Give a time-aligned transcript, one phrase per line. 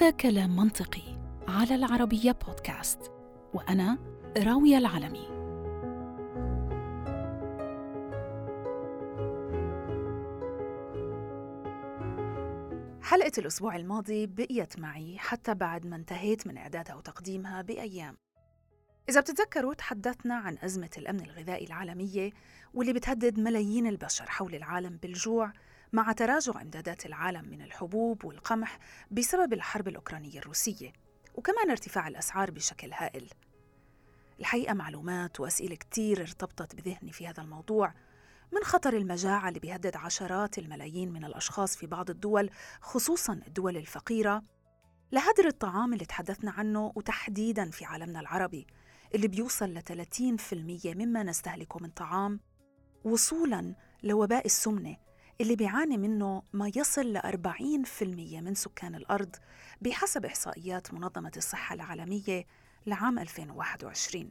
[0.00, 1.18] هذا كلام منطقي
[1.48, 3.12] على العربية بودكاست
[3.54, 3.98] وأنا
[4.36, 5.26] راوية العلمي.
[13.02, 18.16] حلقة الأسبوع الماضي بقيت معي حتى بعد ما انتهيت من إعدادها وتقديمها بأيام.
[19.08, 22.30] إذا بتتذكروا تحدثنا عن أزمة الأمن الغذائي العالمية
[22.74, 25.52] واللي بتهدد ملايين البشر حول العالم بالجوع
[25.92, 28.78] مع تراجع امدادات العالم من الحبوب والقمح
[29.10, 30.92] بسبب الحرب الأوكرانية الروسية
[31.34, 33.28] وكمان ارتفاع الأسعار بشكل هائل.
[34.40, 37.94] الحقيقة معلومات وأسئلة كتير ارتبطت بذهني في هذا الموضوع
[38.52, 42.50] من خطر المجاعة اللي بيهدد عشرات الملايين من الأشخاص في بعض الدول
[42.80, 44.42] خصوصا الدول الفقيرة.
[45.12, 48.66] لهدر الطعام اللي تحدثنا عنه وتحديدا في عالمنا العربي
[49.14, 50.54] اللي بيوصل ل 30%
[50.86, 52.40] مما نستهلكه من طعام
[53.04, 54.96] وصولا لوباء السمنة
[55.40, 58.02] اللي بيعاني منه ما يصل ل 40%
[58.40, 59.36] من سكان الأرض
[59.80, 62.46] بحسب إحصائيات منظمة الصحة العالمية
[62.86, 64.30] لعام 2021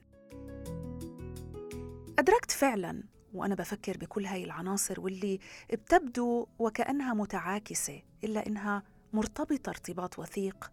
[2.20, 5.40] أدركت فعلا وأنا بفكر بكل هاي العناصر واللي
[5.74, 8.84] بتبدو وكأنها متعاكسة إلا إنها
[9.14, 10.72] مرتبطة ارتباط وثيق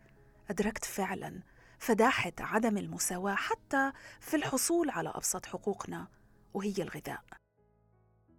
[0.51, 1.41] أدركت فعلا
[1.79, 6.09] فداحة عدم المساواة حتى في الحصول على أبسط حقوقنا
[6.55, 7.23] وهي الغذاء.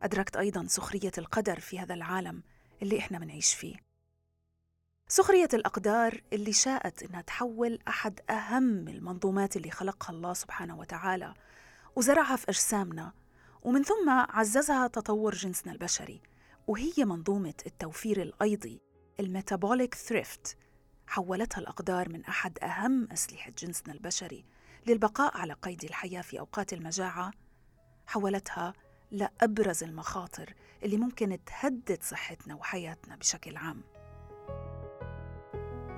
[0.03, 2.43] أدركت أيضا سخرية القدر في هذا العالم
[2.81, 3.75] اللي إحنا منعيش فيه.
[5.07, 11.33] سخرية الأقدار اللي شاءت إنها تحول أحد أهم المنظومات اللي خلقها الله سبحانه وتعالى
[11.95, 13.13] وزرعها في أجسامنا
[13.63, 16.21] ومن ثم عززها تطور جنسنا البشري
[16.67, 18.81] وهي منظومة التوفير الأيضي
[19.19, 20.57] الميتابوليك ثريفت
[21.07, 24.45] حولتها الأقدار من أحد أهم أسلحة جنسنا البشري
[24.87, 27.31] للبقاء على قيد الحياة في أوقات المجاعة.
[28.07, 28.73] حولتها
[29.11, 33.83] لأبرز المخاطر اللي ممكن تهدد صحتنا وحياتنا بشكل عام.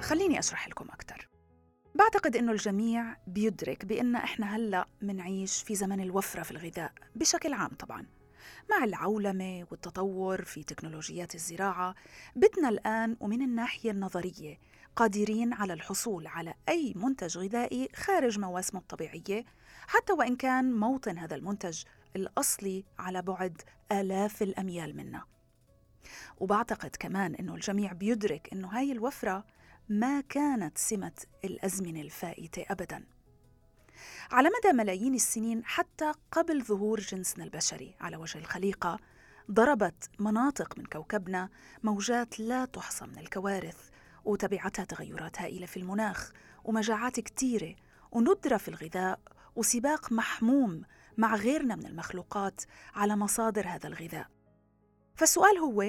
[0.01, 1.29] خليني أشرح لكم أكثر
[1.95, 7.69] بعتقد إنه الجميع بيدرك بأن إحنا هلأ منعيش في زمن الوفرة في الغذاء بشكل عام
[7.69, 8.05] طبعاً.
[8.69, 11.95] مع العولمة والتطور في تكنولوجيات الزراعة
[12.35, 14.57] بدنا الآن ومن الناحية النظرية
[14.95, 19.45] قادرين على الحصول على أي منتج غذائي خارج مواسمه الطبيعية
[19.87, 21.83] حتى وإن كان موطن هذا المنتج
[22.15, 23.61] الأصلي على بعد
[23.91, 25.23] آلاف الأميال منا.
[26.37, 29.45] وبعتقد كمان أنه الجميع بيدرك أنه هاي الوفرة
[29.89, 33.05] ما كانت سمة الأزمنة الفائتة أبداً.
[34.31, 38.99] على مدى ملايين السنين حتى قبل ظهور جنسنا البشري على وجه الخليقة
[39.51, 41.49] ضربت مناطق من كوكبنا
[41.83, 43.89] موجات لا تحصى من الكوارث
[44.25, 46.31] وتبعتها تغيرات هائلة في المناخ
[46.63, 47.75] ومجاعات كتيرة
[48.11, 49.19] وندرة في الغذاء
[49.55, 50.81] وسباق محموم
[51.19, 52.61] مع غيرنا من المخلوقات
[52.93, 54.27] على مصادر هذا الغذاء.
[55.15, 55.81] فالسؤال هو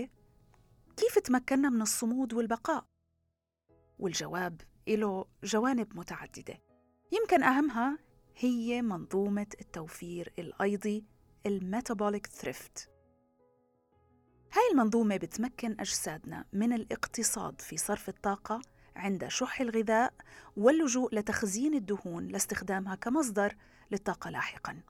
[0.96, 2.84] كيف تمكنا من الصمود والبقاء؟
[3.98, 6.60] والجواب له جوانب متعددة.
[7.12, 7.98] يمكن أهمها
[8.36, 11.04] هي منظومة التوفير الأيضي
[11.46, 12.90] الميتابوليك ثريفت.
[14.52, 18.60] هاي المنظومة بتمكن أجسادنا من الاقتصاد في صرف الطاقة
[18.96, 20.14] عند شح الغذاء
[20.56, 23.56] واللجوء لتخزين الدهون لاستخدامها كمصدر
[23.90, 24.82] للطاقة لاحقا.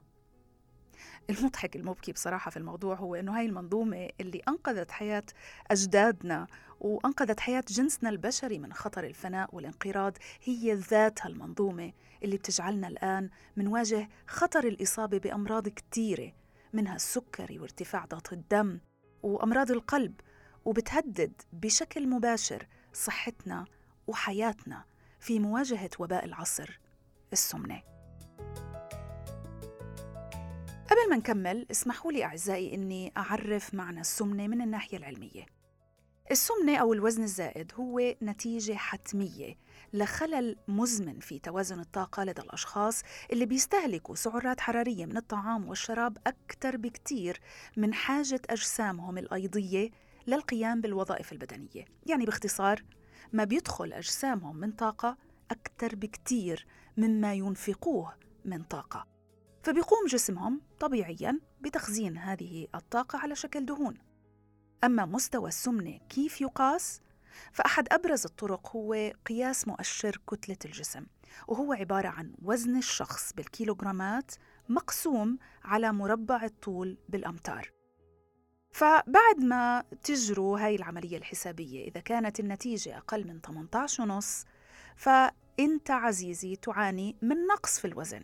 [1.29, 5.23] المضحك المبكي بصراحة في الموضوع هو أنه هاي المنظومة اللي أنقذت حياة
[5.71, 6.47] أجدادنا
[6.79, 11.91] وأنقذت حياة جنسنا البشري من خطر الفناء والانقراض هي ذات هالمنظومة
[12.23, 16.31] اللي بتجعلنا الآن منواجه خطر الإصابة بأمراض كتيرة
[16.73, 18.79] منها السكري وارتفاع ضغط الدم
[19.23, 20.13] وأمراض القلب
[20.65, 23.65] وبتهدد بشكل مباشر صحتنا
[24.07, 24.83] وحياتنا
[25.19, 26.79] في مواجهة وباء العصر
[27.33, 27.81] السمنة.
[31.01, 35.45] قبل ما نكمل اسمحوا لي أعزائي أني أعرف معنى السمنة من الناحية العلمية.
[36.31, 39.55] السمنة أو الوزن الزائد هو نتيجة حتمية
[39.93, 46.77] لخلل مزمن في توازن الطاقة لدى الأشخاص اللي بيستهلكوا سعرات حرارية من الطعام والشراب أكثر
[46.77, 47.39] بكتير
[47.77, 49.89] من حاجة أجسامهم الأيضية
[50.27, 51.85] للقيام بالوظائف البدنية.
[52.05, 52.83] يعني باختصار
[53.33, 55.17] ما بيدخل أجسامهم من طاقة
[55.51, 56.67] أكثر بكتير
[56.97, 58.13] مما ينفقوه
[58.45, 59.20] من طاقة.
[59.63, 63.97] فبيقوم جسمهم طبيعيا بتخزين هذه الطاقة على شكل دهون.
[64.83, 67.01] أما مستوى السمنة كيف يقاس؟
[67.51, 71.05] فأحد أبرز الطرق هو قياس مؤشر كتلة الجسم
[71.47, 74.31] وهو عبارة عن وزن الشخص بالكيلوغرامات
[74.69, 77.71] مقسوم على مربع الطول بالأمتار.
[78.71, 84.45] فبعد ما تجروا هاي العملية الحسابية إذا كانت النتيجة أقل من 18 ونص
[84.95, 88.23] فأنت عزيزي تعاني من نقص في الوزن.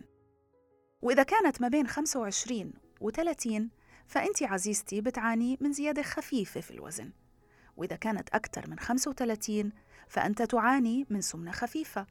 [1.02, 3.70] وإذا كانت ما بين 25 و 30
[4.06, 7.12] فأنت عزيزتي بتعاني من زيادة خفيفة في الوزن.
[7.76, 9.72] وإذا كانت أكثر من 35
[10.08, 12.06] فأنت تعاني من سمنة خفيفة.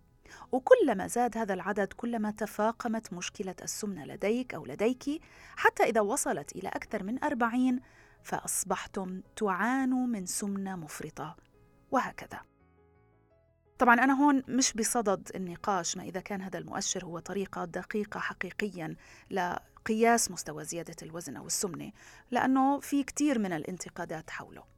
[0.51, 5.21] وكلما زاد هذا العدد كلما تفاقمت مشكلة السمنة لديك أو لديك
[5.55, 7.79] حتى إذا وصلت إلى أكثر من أربعين
[8.23, 11.35] فأصبحتم تعانوا من سمنة مفرطة.
[11.91, 12.41] وهكذا.
[13.79, 18.95] طبعا أنا هون مش بصدد النقاش ما إذا كان هذا المؤشر هو طريقة دقيقة حقيقيا
[19.31, 21.91] لقياس مستوى زيادة الوزن أو السمنة
[22.31, 24.76] لأنه في كتير من الانتقادات حوله.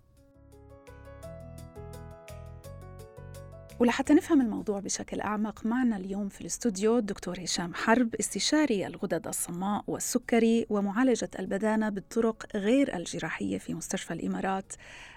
[3.79, 9.83] ولحتى نفهم الموضوع بشكل أعمق معنا اليوم في الاستوديو الدكتور هشام حرب استشاري الغدد الصماء
[9.87, 14.73] والسكري ومعالجة البدانة بالطرق غير الجراحية في مستشفى الإمارات.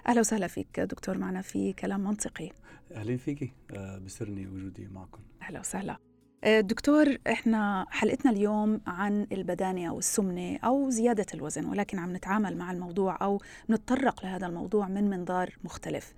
[0.07, 2.51] أهلا وسهلا فيك دكتور معنا في كلام منطقي.
[2.95, 5.19] أهلا فيكي آه، بسرني وجودي معكم.
[5.41, 5.97] أهلا وسهلا.
[6.45, 12.71] دكتور إحنا حلقتنا اليوم عن البدانة أو السمنة أو زيادة الوزن ولكن عم نتعامل مع
[12.71, 16.13] الموضوع أو نتطرق لهذا الموضوع من منظار مختلف.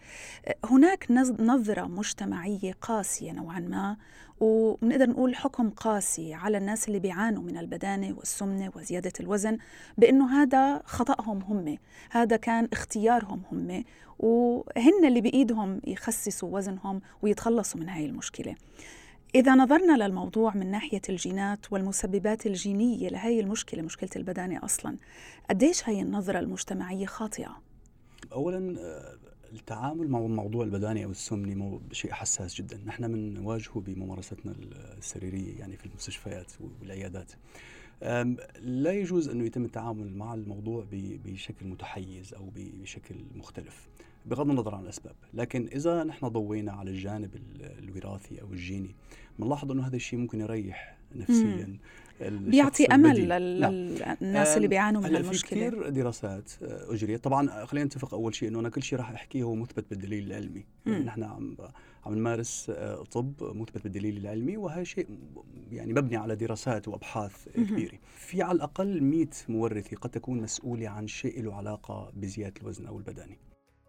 [0.47, 1.07] آه، هناك
[1.39, 3.97] نظرة مجتمعية قاسية نوعا ما
[4.39, 9.57] وبنقدر نقول حكم قاسي على الناس اللي بيعانوا من البدانة والسمنة وزيادة الوزن
[9.97, 11.77] بأنه هذا خطأهم هم،
[12.11, 13.83] هذا كان اختيارهم هم
[14.19, 18.55] وهن اللي بإيدهم يخسسوا وزنهم ويتخلصوا من هاي المشكلة.
[19.35, 24.97] إذا نظرنا للموضوع من ناحية الجينات والمسببات الجينية لهي المشكلة مشكلة البدانة أصلا
[25.49, 27.61] قديش هي النظرة المجتمعية خاطئة؟
[28.33, 29.17] أولا آه،
[29.53, 32.79] التعامل مع موضوع البدانة أو السمنة شيء حساس جدا.
[32.85, 34.55] نحن بنواجهه بممارستنا
[34.97, 37.31] السريرية يعني في المستشفيات والعيادات.
[38.59, 40.85] لا يجوز أنه يتم التعامل مع الموضوع
[41.25, 43.87] بشكل متحيز أو بشكل مختلف
[44.25, 47.29] بغض النظر عن الأسباب، لكن إذا نحن ضوينا على الجانب
[47.59, 48.95] الوراثي أو الجيني
[49.39, 51.77] بنلاحظ إنه هذا الشيء ممكن يريح نفسيا
[52.21, 54.57] بيعطي أمل للناس نعم.
[54.57, 57.23] اللي بيعانوا من المشكلة في كثير دراسات آه، أجريت.
[57.23, 60.65] طبعا خلينا نتفق أول شيء إنه أنا كل شيء راح أحكيه هو مثبت بالدليل العلمي.
[60.85, 61.57] يعني نحن عم
[62.05, 65.07] عم نمارس آه، طب مثبت بالدليل العلمي وهذا شيء
[65.71, 67.97] يعني مبني على دراسات وأبحاث كبيرة.
[68.15, 72.97] في على الأقل 100 مورثة قد تكون مسؤولة عن شيء له علاقة بزيادة الوزن أو
[72.97, 73.37] البدني.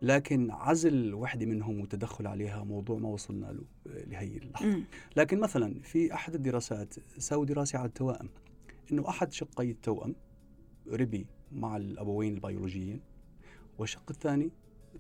[0.03, 4.83] لكن عزل وحدة منهم والتدخل عليها موضوع ما وصلنا له آه، لهي اللحظة.
[5.17, 8.29] لكن مثلا في أحد الدراسات سووا دراسة على التوائم
[8.93, 10.15] أنه أحد شقي التوأم
[10.93, 13.01] ربي مع الأبوين البيولوجيين
[13.79, 14.51] والشق الثاني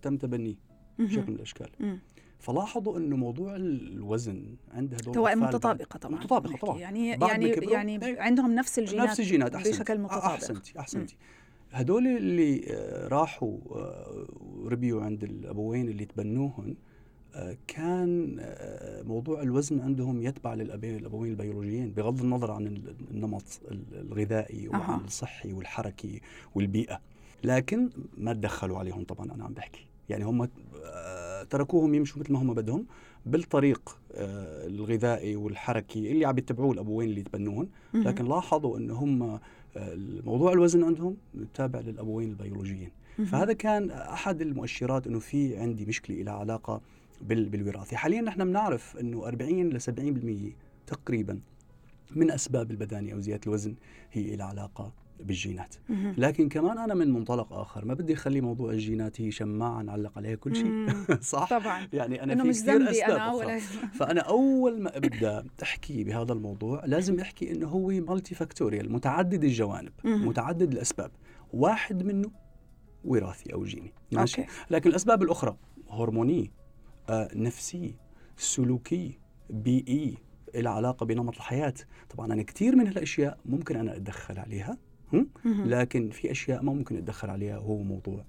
[0.02, 0.56] تم تبنيه
[0.98, 1.98] بشكل من الأشكال.
[2.38, 6.14] فلاحظوا إنه موضوع الوزن عند هدول توائم متطابقة طبعا.
[6.14, 6.78] متطابقة طبعا.
[6.78, 8.20] يعني يعني يعني إيه.
[8.20, 9.78] عندهم نفس الجينات نفس الجينات أحسنتي.
[9.78, 10.24] بشكل متطابق.
[10.24, 11.16] أحسنتي أحسنتي.
[11.72, 16.74] هدول اللي آه، راحوا آه، وربيوا عند الابوين اللي تبنوهن
[17.34, 18.40] آه، كان
[19.06, 23.60] موضوع الوزن عندهم يتبع للابين الأبوين البيولوجيين بغض النظر عن النمط
[23.92, 26.20] الغذائي وعن الصحي والحركي
[26.54, 27.00] والبيئة.
[27.44, 29.86] لكن ما تدخلوا عليهم طبعا أنا عم بحكي.
[30.08, 30.48] يعني هم
[31.50, 32.86] تركوهم يمشوا مثل ما هم بدهم
[33.26, 37.68] بالطريق الغذائي والحركي اللي عم يتبعوه الأبوين اللي تبنوهن.
[37.94, 39.40] لكن لاحظوا انه هم
[40.24, 41.16] موضوع الوزن عندهم
[41.54, 42.90] تابع للأبوين البيولوجيين.
[43.26, 46.80] فهذا كان أحد المؤشرات إنه في عندي مشكلة لها علاقة
[47.20, 47.96] بالوراثة.
[47.96, 50.54] حاليا نحن بنعرف إنه 40 ل 70%
[50.86, 51.40] تقريبا
[52.10, 53.74] من أسباب البدانه أو زيادة الوزن
[54.12, 55.74] هي لها علاقة بالجينات.
[56.18, 60.34] لكن كمان أنا من منطلق آخر ما بدي أخلي موضوع الجينات هي شماعه نعلق عليها
[60.34, 60.88] كل شيء.
[61.20, 61.88] صح؟ طبعا.
[61.92, 63.58] يعني أنا في كثير أسباب أنا ولا
[63.98, 69.92] فأنا أول ما أبدأ أحكي بهذا الموضوع لازم أحكي إنه هو مالتي فاكتوريال متعدد الجوانب
[70.04, 71.10] متعدد الأسباب.
[71.52, 72.30] واحد منه
[73.04, 73.92] وراثي أو جيني.
[74.12, 74.52] ماشي؟ أوكي.
[74.70, 75.56] لكن الأسباب الأخرى
[75.90, 76.48] هرمونيه
[77.08, 77.92] آه نفسيه
[78.36, 79.10] سلوكيه
[79.50, 80.14] بيئيه
[80.54, 81.74] لها علاقة بنمط الحياة.
[82.10, 84.78] طبعا أنا كثير من هالأشياء ممكن أنا أتدخل عليها.
[85.44, 88.24] لكن في أشياء ما ممكن أتدخل عليها وهو موضوع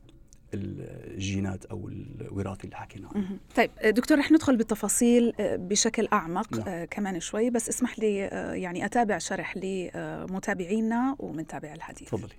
[0.53, 3.37] الجينات أو الوراثي اللي حكينا عنه.
[3.55, 6.67] طيب دكتور رح ندخل بالتفاصيل آه، بشكل أعمق نعم.
[6.67, 12.07] آه، كمان شوي بس اسمح لي آه، يعني أتابع شرح لمتابعينا ومنتابع الحديث.
[12.07, 12.35] تفضلي.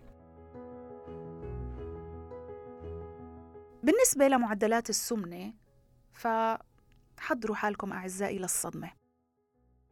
[3.83, 5.53] بالنسبة لمعدلات السمنة
[6.13, 8.91] فحضروا حالكم أعزائي للصدمة.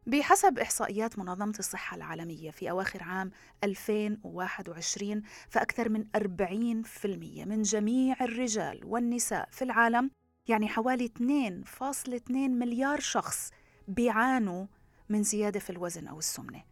[0.07, 3.31] بحسب إحصائيات منظمة الصحة العالمية في أواخر عام
[3.65, 7.07] 2021 فأكثر من 40%
[7.47, 10.11] من جميع الرجال والنساء في العالم
[10.49, 13.51] يعني حوالي 2.2 مليار شخص
[13.89, 14.67] بيعانوا
[15.09, 16.63] من زيادة في الوزن أو السمنة.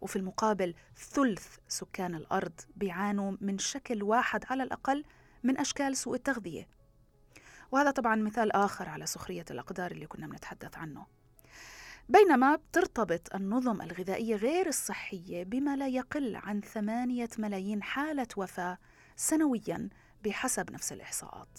[0.00, 5.04] وفي المقابل ثلث سكان الأرض بيعانوا من شكل واحد على الأقل
[5.42, 6.68] من أشكال سوء التغذية.
[7.72, 11.15] وهذا طبعا مثال آخر على سخرية الأقدار اللي كنا بنتحدث عنه.
[12.08, 18.78] بينما ترتبط النظم الغذائية غير الصحية بما لا يقل عن ثمانية ملايين حالة وفاة
[19.16, 19.88] سنويا
[20.24, 21.58] بحسب نفس الإحصاءات.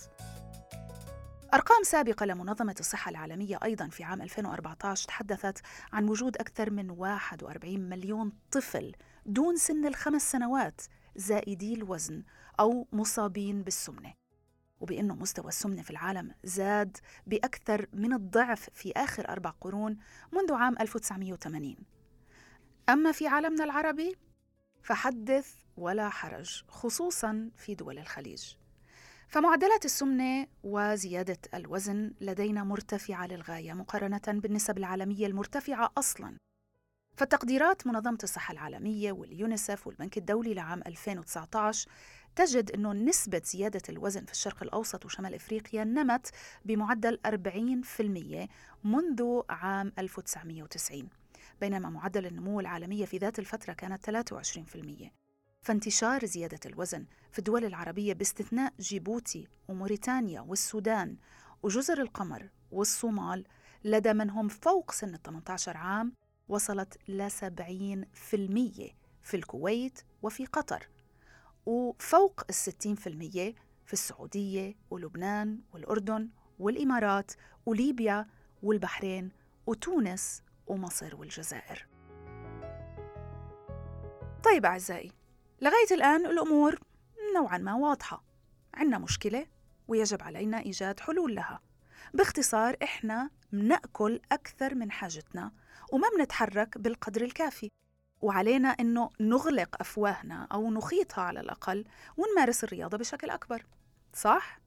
[1.53, 5.61] أرقام سابقة لمنظمة الصحة العالمية أيضا في عام 2014 تحدثت
[5.93, 8.91] عن وجود أكثر من 41 مليون طفل
[9.25, 10.81] دون سن الخمس سنوات
[11.15, 12.23] زائدي الوزن
[12.59, 14.26] أو مصابين بالسمنة.
[14.79, 19.97] وبأنه مستوى السمنة في العالم زاد بأكثر من الضعف في آخر أربع قرون
[20.33, 21.75] منذ عام 1980
[22.89, 24.15] أما في عالمنا العربي
[24.83, 28.53] فحدث ولا حرج خصوصا في دول الخليج.
[29.27, 36.37] فمعدلات السمنة وزيادة الوزن لدينا مرتفعة للغاية مقارنة بالنسب العالمية المرتفعة أصلاً.
[37.17, 41.89] فتقديرات منظمة الصحة العالمية واليونيسف والبنك الدولي لعام 2019
[42.37, 46.31] تجد أنه نسبة زيادة الوزن في الشرق الأوسط وشمال إفريقيا نمت
[46.65, 48.47] بمعدل 40%
[48.83, 51.09] منذ عام 1990
[51.61, 55.09] بينما معدل النمو العالمية في ذات الفترة كانت 23%
[55.61, 61.17] فانتشار زيادة الوزن في الدول العربية باستثناء جيبوتي وموريتانيا والسودان
[61.63, 63.45] وجزر القمر والصومال
[63.83, 66.13] لدى من هم فوق سن ال 18 عام
[66.47, 67.35] وصلت ل 70%
[69.21, 70.87] في الكويت وفي قطر.
[71.67, 73.55] وفوق ال 60%
[73.85, 77.31] في السعودية ولبنان والأردن والإمارات
[77.65, 78.27] وليبيا
[78.63, 79.31] والبحرين
[79.65, 81.87] وتونس ومصر والجزائر.
[84.43, 85.11] طيب أعزائي
[85.61, 86.79] لغاية الآن الأمور
[87.35, 88.23] نوعا ما واضحة.
[88.73, 89.47] عندنا مشكلة
[89.87, 91.61] ويجب علينا إيجاد حلول لها.
[92.13, 95.51] باختصار إحنا بنأكل أكثر من حاجتنا
[95.91, 97.69] وما بنتحرك بالقدر الكافي.
[98.21, 101.85] وعلينا إنه نغلق أفواهنا أو نخيطها على الأقل
[102.17, 103.65] ونمارس الرياضة بشكل أكبر.
[104.13, 104.59] صح؟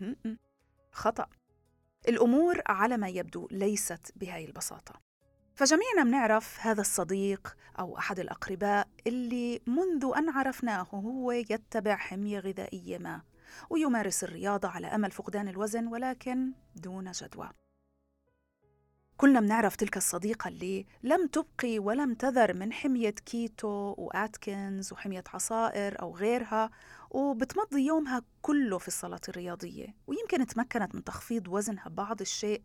[0.00, 0.36] م-م.
[0.92, 1.26] خطأ.
[2.08, 5.00] الأمور على ما يبدو ليست بهاي البساطة.
[5.54, 12.98] فجميعنا بنعرف هذا الصديق أو أحد الأقرباء اللي منذ أن عرفناه هو يتبع حمية غذائية
[12.98, 13.22] ما
[13.70, 17.50] ويمارس الرياضة على أمل فقدان الوزن ولكن دون جدوى.
[19.20, 26.02] كلنا بنعرف تلك الصديقة اللي لم تبقي ولم تذر من حمية كيتو وآتكنز وحمية عصائر
[26.02, 26.70] أو غيرها
[27.10, 32.62] وبتمضي يومها كله في الصلاة الرياضية ويمكن تمكنت من تخفيض وزنها بعض الشيء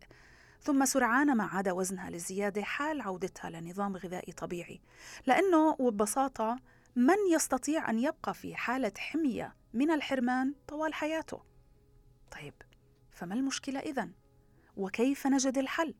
[0.60, 4.80] ثم سرعان ما عاد وزنها للزيادة حال عودتها لنظام غذائي طبيعي
[5.26, 6.58] لأنه وببساطة
[6.96, 11.40] من يستطيع أن يبقى في حالة حمية من الحرمان طوال حياته
[12.32, 12.54] طيب
[13.10, 14.12] فما المشكلة إذن؟
[14.76, 15.94] وكيف نجد الحل؟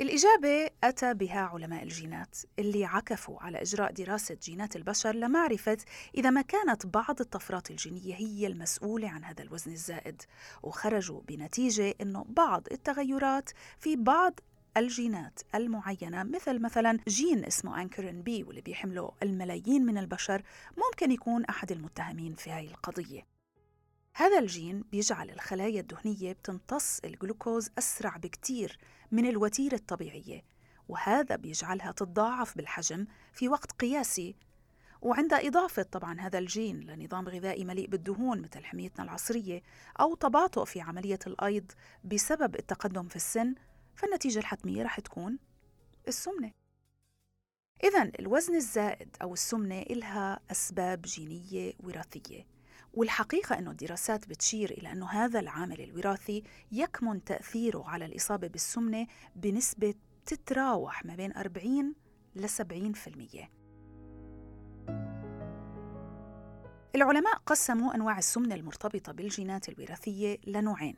[0.00, 5.78] الإجابة أتى بها علماء الجينات اللي عكفوا على إجراء دراسة جينات البشر لمعرفة
[6.14, 10.22] إذا ما كانت بعض الطفرات الجينية هي المسؤولة عن هذا الوزن الزائد
[10.62, 14.40] وخرجوا بنتيجة أنه بعض التغيرات في بعض
[14.76, 20.42] الجينات المعينة مثل مثلا جين اسمه Ankyrin B واللي بيحمله الملايين من البشر
[20.76, 23.37] ممكن يكون أحد المتهمين في هذه القضية.
[24.18, 28.78] هذا الجين بيجعل الخلايا الدهنية بتمتص الجلوكوز أسرع بكتير
[29.10, 30.42] من الوتيرة الطبيعية
[30.88, 34.36] وهذا بيجعلها تتضاعف بالحجم في وقت قياسي.
[35.02, 39.62] وعند إضافة طبعا هذا الجين لنظام غذائي مليء بالدهون مثل حميتنا العصرية
[40.00, 41.72] أو تباطؤ في عملية الأيض
[42.04, 43.54] بسبب التقدم في السن
[43.96, 45.38] فالنتيجة الحتمية رح تكون
[46.08, 46.52] السمنة.
[47.84, 52.57] إذا الوزن الزائد أو السمنة إلها أسباب جينية وراثية.
[52.94, 56.42] والحقيقة أن الدراسات بتشير إلى أن هذا العامل الوراثي
[56.72, 59.94] يكمن تأثيره على الإصابة بالسمنة بنسبة
[60.26, 61.94] تتراوح ما بين 40
[62.36, 63.48] ل 70%.
[66.94, 70.96] العلماء قسموا أنواع السمنة المرتبطة بالجينات الوراثية لنوعين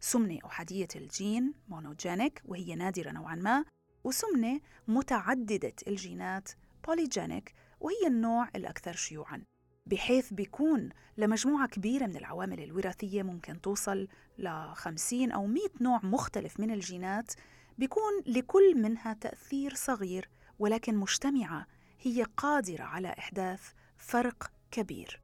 [0.00, 3.64] سمنة أحادية الجين monogenic وهي نادرة نوعا ما
[4.04, 6.48] وسمنة متعددة الجينات
[6.86, 9.44] polygenic وهي النوع الأكثر شيوعاً
[9.90, 16.60] بحيث بيكون لمجموعة كبيرة من العوامل الوراثية ممكن توصل ل 50 أو 100 نوع مختلف
[16.60, 17.32] من الجينات.
[17.78, 20.28] بيكون لكل منها تأثير صغير
[20.58, 21.66] ولكن مجتمعة
[22.00, 25.20] هي قادرة على إحداث فرق كبير.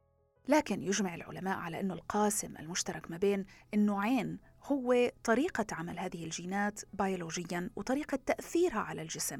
[0.47, 6.81] لكن يجمع العلماء على أنه القاسم المشترك ما بين النوعين هو طريقة عمل هذه الجينات
[6.93, 9.39] بيولوجيا وطريقة تأثيرها على الجسم.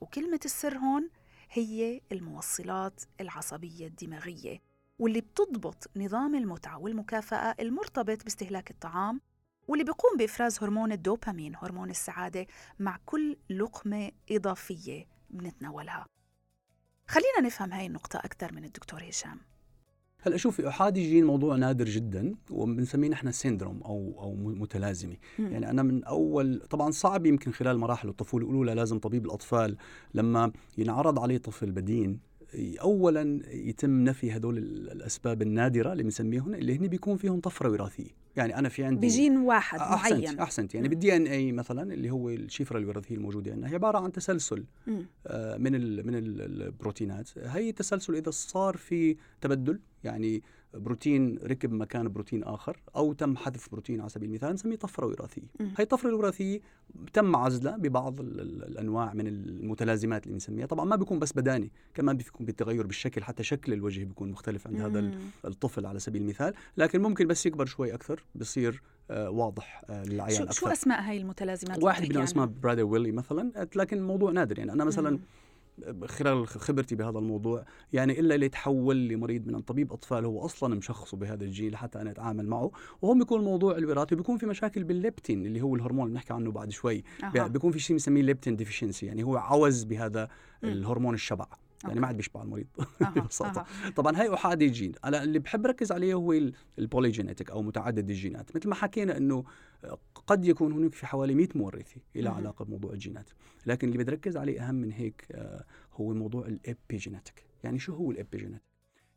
[0.00, 1.10] وكلمة السر هون
[1.52, 4.62] هي الموصلات العصبية الدماغية
[4.98, 9.20] واللي بتضبط نظام المتعة والمكافأة المرتبط باستهلاك الطعام
[9.68, 12.46] واللي بيقوم بإفراز هرمون الدوبامين هرمون السعادة
[12.78, 16.06] مع كل لقمة إضافية بنتناولها.
[17.08, 19.40] خلينا نفهم هاي النقطة أكثر من الدكتور هشام.
[20.22, 25.16] هلا شوفي أحادي جين موضوع نادر جدا وبنسميه نحن syndrome أو أو متلازمة.
[25.38, 29.76] يعني أنا من أول طبعا صعب يمكن خلال مراحل الطفولة الاولى لازم طبيب الأطفال
[30.14, 36.86] لما ينعرض عليه طفل بدين اولا يتم نفي هذول الأسباب النادرة اللي بنسميهم اللي هن
[36.88, 40.88] بيكون فيهم طفرة وراثية يعني أنا في عندي بجين واحد أحسنت معين أحسنت يعني.
[40.88, 44.64] بالدي ان اي مثلا اللي هو الشفرة الوراثية الموجودة عندنا هي عبارة عن تسلسل.
[45.26, 50.42] آه، من ال من ال- البروتينات هي التسلسل إذا صار في تبدل يعني
[50.74, 55.42] بروتين ركب مكان بروتين آخر أو تم حذف بروتين على سبيل المثال نسميه طفرة وراثية.
[55.60, 56.60] هي الطفرة الوراثية
[57.12, 61.70] تم عزلها ببعض ال- ال- الأنواع من المتلازمات اللي بنسميها طبعا ما بيكون بس بداني
[61.94, 65.10] كمان بيكون بالتغير بالشكل حتى شكل الوجه بيكون مختلف عند هذا.
[65.44, 70.36] الطفل على سبيل المثال لكن ممكن بس يكبر شوي أكثر بصير آه، واضح آه، للعيان
[70.38, 74.72] شو, أكثر شو أسماء هاي المتلازمات واحد اسمه عنها؟ Prader-Willi مثلا لكن الموضوع نادر يعني
[74.72, 75.18] أنا مثلا مم.
[76.06, 81.16] خلال خبرتي بهذا الموضوع يعني إلا اللي يتحول لمريض من طبيب أطفال هو أصلا مشخصه
[81.16, 82.70] بهذا الجيل حتى أنا أتعامل معه
[83.02, 86.70] وهو بيكون موضوع الوراثي بيكون في مشاكل بالليبتين اللي هو الهرمون اللي بنحكي عنه بعد
[86.70, 87.46] شوي أها.
[87.46, 90.28] بيكون في شيء بنسميه leptin deficiency يعني هو عوز بهذا.
[90.64, 91.46] الهرمون الشبع
[91.82, 92.00] يعني okay.
[92.00, 92.66] ما عاد بيشبع المريض.
[93.16, 93.64] ببساطة.
[93.96, 98.56] طبعا هاي أحادي جين أنا اللي بحب ركز عليه هو ال- polygenetic أو متعدد الجينات
[98.56, 99.44] مثل ما حكينا إنه
[100.30, 102.28] قد يكون هناك في حوالي 100 مورثي مهم.
[102.28, 103.30] علاقة بموضوع الجينات.
[103.66, 107.94] لكن اللي بدي ركز عليه أهم من هيك آه، هو موضوع ال epigenetic يعني شو
[107.94, 108.62] هو ال epigenetic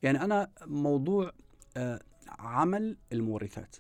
[0.04, 1.32] يعني أنا موضوع
[1.78, 2.00] آه،
[2.40, 3.76] عمل المورثات.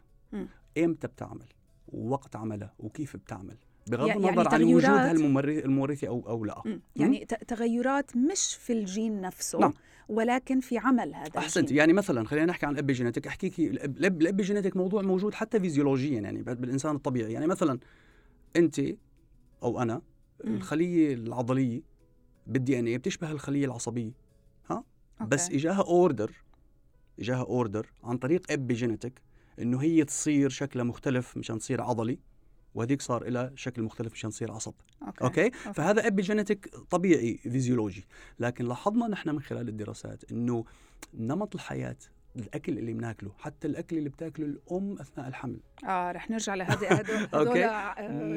[0.77, 1.45] إمتى بتعمل؟
[1.87, 3.55] ووقت عملها؟ وكيف بتعمل؟
[3.87, 6.79] بغض يعني النظر عن وجود تغيرات- هالممر- المورثي أو أو لا.
[6.95, 9.59] يعني تغيرات مش في الجين نفسه.
[9.59, 9.73] نعم.
[10.09, 11.63] ولكن في عمل هذا أحسنت.
[11.63, 11.77] الجين.
[11.77, 16.41] يعني مثلا خلينا نحكي عن ال epigenetic احكيك ال epigenetic موضوع موجود حتى فيزيولوجيا يعني
[16.41, 17.33] بالإنسان الطبيعي.
[17.33, 17.79] يعني مثلا
[18.55, 18.81] أنت
[19.63, 20.01] أو أنا.
[20.43, 21.81] الخلية العضلية
[22.47, 24.11] بال DNA بتشبه الخلية العصبية
[25.21, 25.55] بس okay.
[25.55, 26.43] إجاها order
[27.19, 29.21] إجاها order عن طريق epigenetic
[29.59, 32.19] إنه هي تصير شكلها مختلف مشان تصير عضلي.
[32.75, 35.23] وهذيك صار لها شكل مختلف مشان تصير عصب okay.
[35.23, 35.73] okay okay.
[35.73, 38.05] فهذا epigenetic طبيعي فيزيولوجي
[38.39, 40.65] لكن لاحظنا نحن من خلال الدراسات إنه
[41.13, 41.97] نمط الحياة
[42.35, 47.27] الأكل اللي بناكله حتى الأكل اللي بتاكله الأم أثناء الحمل آه رح نرجع لهذه هدول
[47.47, 47.63] okay.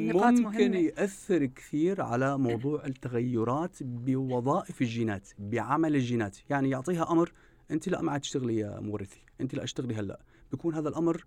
[0.07, 7.33] نقاط ممكن مهمه يأثر كثير على موضوع التغيرات بوظائف الجينات بعمل الجينات يعني يعطيها أمر
[7.71, 11.25] أنت لا ما عاد تشتغلي يا مورثي أنت لا أشتغلي هلأ بيكون هذا الأمر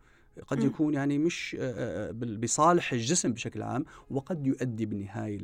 [0.47, 0.63] قد.
[0.63, 1.73] يكون يعني مش آه،
[2.10, 5.38] آه، بال- بصالح الجسم بشكل عام وقد يؤدي بالنهاية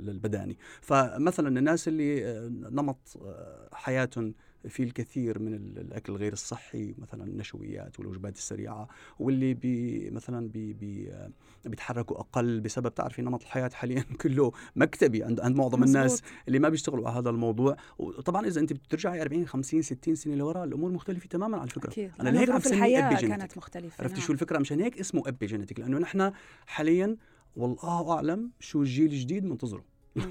[0.00, 4.34] للبداني فمثلا الناس اللي آه، نمط آه، حياتهم
[4.68, 10.72] في الكثير من ال- الأكل الغير الصحي مثلا النشويات والوجبات السريعة واللي بي مثلا بي
[10.72, 11.30] بي آه،
[11.64, 15.96] بيتحركوا أقل بسبب تعرفي نمط الحياة حاليا كله مكتبي عند عند معظم مزبوط.
[15.96, 20.34] الناس اللي ما بيشتغلوا على هذا الموضوع وطبعا إذا أنت بترجعي 40 50 60 سنة
[20.34, 23.20] لورا الأمور مختلفة تماما على فكرة أنا لأنه لهيك عم الحياة.
[23.20, 24.26] كانت مختلفة عرفتي نعم.
[24.26, 26.32] شو الفكرة مشان هيك اسمه ابيجينيتك لأنه نحن
[26.66, 27.16] حاليا
[27.56, 29.84] والله أعلم شو الجيل الجديد منتظره.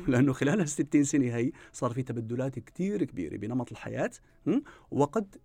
[0.07, 4.11] لأنه خلال ال 60 سنة هي صار في تبدلات كتير كبيرة بنمط الحياة?
[4.91, 5.35] وقد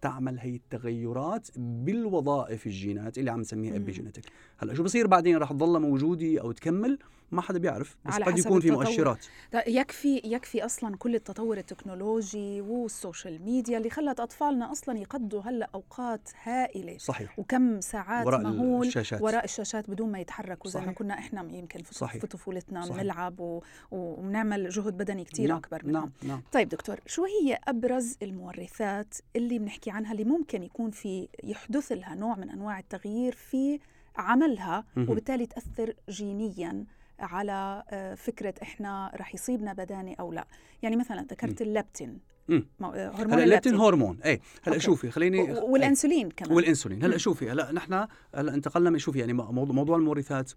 [0.00, 3.76] تعمل هي التغيرات بالوظائف الجينات اللي عم نسميها.
[3.76, 4.22] ابيجينيتك
[4.58, 6.98] هلأ شو بصير بعدين رح تضلها موجودة أو تكمل
[7.30, 8.70] ما حدا بيعرف بس على قد يكون في.
[8.70, 9.26] مؤشرات
[9.66, 15.70] يكفي يكفي أصلا كل التطور التكنولوجي وال social media اللي خلت أطفالنا أصلا يقضوا هلأ
[15.74, 20.92] أوقات هائلة صحيح وكم ساعات وراء مهول الشاشات وراء الشاشات بدون ما يتحركوا زي ما.
[20.92, 22.20] كنا إحنا يمكن في, صحيح.
[22.20, 22.86] في طفولتنا.
[22.86, 23.62] بنلعب و...
[23.90, 29.14] وبنعمل جهد بدني كتير نعم أكبر منهم نعم نعم طيب دكتور شو هي أبرز المورثات
[29.36, 33.78] اللي بنحكي عنها اللي ممكن يكون في يحدث لها نوع من أنواع التغيير في
[34.16, 34.84] عملها.
[34.96, 36.84] وبالتالي تأثر جينيا
[37.18, 40.46] على آه، فكرة إحنا رح يصيبنا بداني أو لا.
[40.82, 41.62] يعني مثلا ذكرت
[42.50, 44.20] آه، هرمون هلا اللابتين هرمون.
[44.24, 44.80] اي هلا okay.
[44.80, 46.52] شوفي خليني والإنسولين كمان.
[46.52, 47.04] والإنسولين.
[47.04, 47.16] هلا.
[47.16, 50.52] شوفي هلا نحن هلا انتقلنا شوفي يعني موضوع موضوع المورثات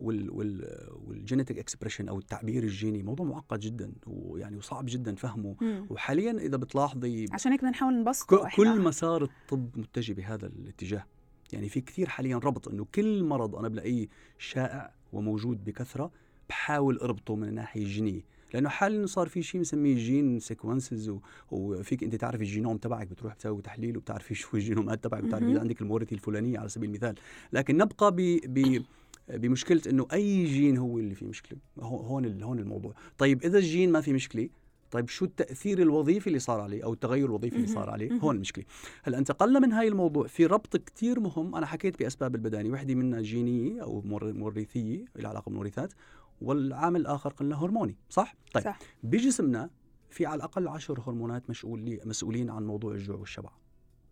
[0.00, 5.56] وال وال وال genetic expression أو التعبير الجيني موضوع معقد جدا ويعني وصعب جدا فهمه.
[5.60, 5.86] مم.
[5.90, 11.04] وحاليا إذا بتلاحظي عشان هيك بدنا نحاول نبسطه كل مسار الطب متجه بهذا الاتجاه.
[11.52, 16.10] يعني في كثير حاليا ربط إنه كل مرض أنا بلاقيه شائع وموجود بكثرة
[16.48, 18.20] بحاول أربطه من الناحيه الجينيه
[18.54, 21.12] لأنه حاليا صار في شيء بنسميه gene sequences
[21.50, 25.46] وفيك أنت تعرف الجينوم تبعك بتروح تسوي تحليل وبتعرفي شو الجينومات تبعك بتعرفي.
[25.52, 27.14] اذا عندك المورثه الفلانية على سبيل المثال.
[27.52, 28.82] لكن نبقى ب ب
[29.28, 31.58] بمشكلة إنه أي جين هو اللي فيه مشكلة.
[31.80, 32.94] هو- هون هون الموضوع.
[33.18, 34.48] طيب إذا الجين ما في مشكلة
[34.90, 37.66] طيب شو التأثير الوظيفي اللي صار عليه أو التغير الوظيفي اللي.
[37.66, 38.12] صار عليه.
[38.12, 38.64] هون المشكلة
[39.02, 43.20] هلأ انتقلنا من هاي الموضوع في ربط كتير مهم أنا حكيت بأسباب البداني وحدة منها
[43.20, 45.92] جينية أو مور- مورثيه لها علاقة بالمورثات
[46.40, 48.78] والعامل الآخر قلنا هرموني صح طيب صح.
[49.02, 49.70] بجسمنا
[50.10, 53.50] في على الأقل عشر هرمونات مسؤولين مسؤولين عن موضوع الجوع والشبع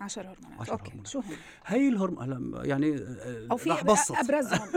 [0.00, 1.06] عشر هرمونات عشر okay هرمونات.
[1.06, 1.24] شو هم
[1.66, 2.96] هي الهرمون يعني
[3.50, 4.16] أو في أبرزهم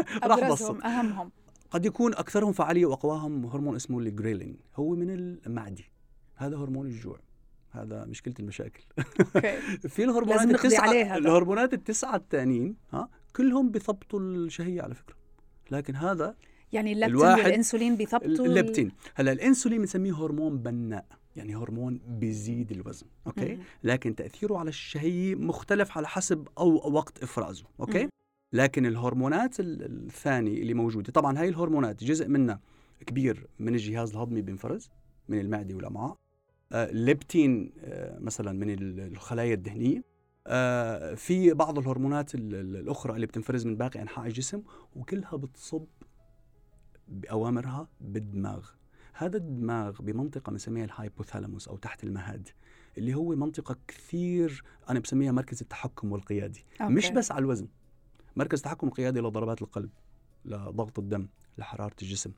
[0.24, 0.82] أبرزهم.
[0.82, 1.32] أهمهم
[1.72, 5.84] قد يكون أكثرهم فعالية وأقواهم هرمون اسمه الجريلين هو من المعدة.
[6.36, 7.20] هذا هرمون الجوع.
[7.72, 8.84] هذا مشكلة المشاكل.
[9.36, 9.58] okay.
[9.96, 11.18] في الهرمونات التسعه عليه هذا.
[11.18, 15.16] الهرمونات التسعة الثانيين ها كلهم بيثبطوا الشهية على فكرة.
[15.72, 16.36] لكن هذا
[16.74, 21.06] يعني اللبتين الواحد- والإنسولين بيثبطوا ال- الليبتين هلا الإنسولين بنسميه هرمون بناء
[21.36, 23.62] يعني هرمون بيزيد الوزن okay؟ مم.
[23.84, 28.10] لكن تأثيره على الشهية مختلف على حسب أو وقت إفرازه okay؟ مم.
[28.54, 32.60] لكن الهرمونات ال- الثانية اللي موجودة طبعا هاي الهرمونات جزء منها
[33.06, 34.90] كبير من الجهاز الهضمي بينفرز
[35.30, 36.18] من المعدة والأمعاء.
[36.72, 40.04] آه، ليبتين آه، مثلا من ال- الخلايا الدهنية.
[40.48, 44.62] آه، في بعض الهرمونات ال- ال- الأخرى اللي بتنفرز من باقي أنحاء الجسم
[44.96, 45.86] وكلها بتصب
[47.08, 48.70] بأوامرها بالدماغ.
[49.14, 52.50] هذا الدماغ بمنطقة بنسميها الهايبوثالاموس أو تحت المهاد
[52.98, 56.66] اللي هو منطقة كثير أنا بسميها مركز التحكم والقيادي.
[56.82, 56.94] okay.
[56.94, 57.68] مش بس على الوزن.
[58.36, 59.90] مركز التحكم القيادي لضربات القلب
[60.46, 62.32] لضغط الدم لحرارة الجسم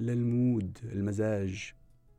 [0.00, 1.72] لل mood المزاج.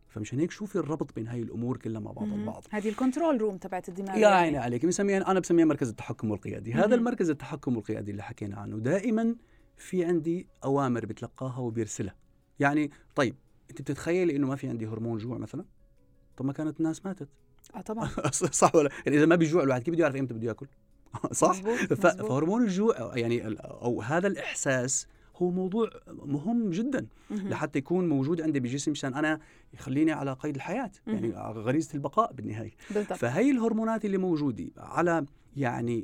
[0.07, 2.27] فمشان هيك شوفي الربط بين هاي الأمور كلها مع بعض.
[2.27, 2.63] البعض.
[2.69, 4.17] هذه ال control room تبعت الدماغ.
[4.17, 4.85] يا عيني عليك.
[4.85, 6.95] بنسميها أنا بسميها مركز التحكم والقيادي هذا.
[6.95, 9.35] المركز التحكم والقيادي اللي حكينا عنه دائما
[9.77, 12.15] في عندي أوامر بتلقاها وبيرسلها.
[12.59, 13.35] يعني طيب
[13.69, 15.65] أنت بتتخيلي إنه ما في عندي هرمون جوع مثلا؟
[16.37, 17.29] طب ما كانت الناس ماتت.
[17.75, 18.09] آه طبعا.
[18.31, 20.67] صح ولا يعني إذا ما بيجوع الواحد كيف بده يعرف إمتى بده يأكل؟
[21.31, 21.77] صح مزبوط.
[21.77, 22.27] ف- مزبوط.
[22.29, 27.47] فهرمون الجوع يعني أو هذا الإحساس هو موضوع مهم جدا مهم.
[27.49, 29.39] لحتى يكون موجود عندي بجسمي مشان أنا
[29.73, 36.01] يخليني على قيد الحياة يعني غريزة البقاء بالنهاية بالضبط فهي الهرمونات اللي موجودة على يعني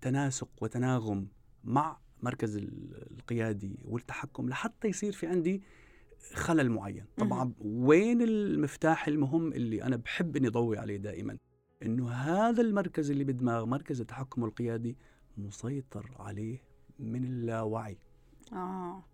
[0.00, 1.26] تناسق وتناغم
[1.64, 5.62] مع مركز ال- القيادي والتحكم لحتى يصير في عندي
[6.34, 11.36] خلل معين طبعا وين المفتاح المهم اللي أنا بحب إني ضوي عليه دائما
[11.82, 14.96] إنه هذا المركز اللي بالدماغ مركز التحكم القيادي
[15.36, 16.62] مسيطر عليه
[16.98, 17.98] من اللاوعي.
[18.52, 19.04] آه.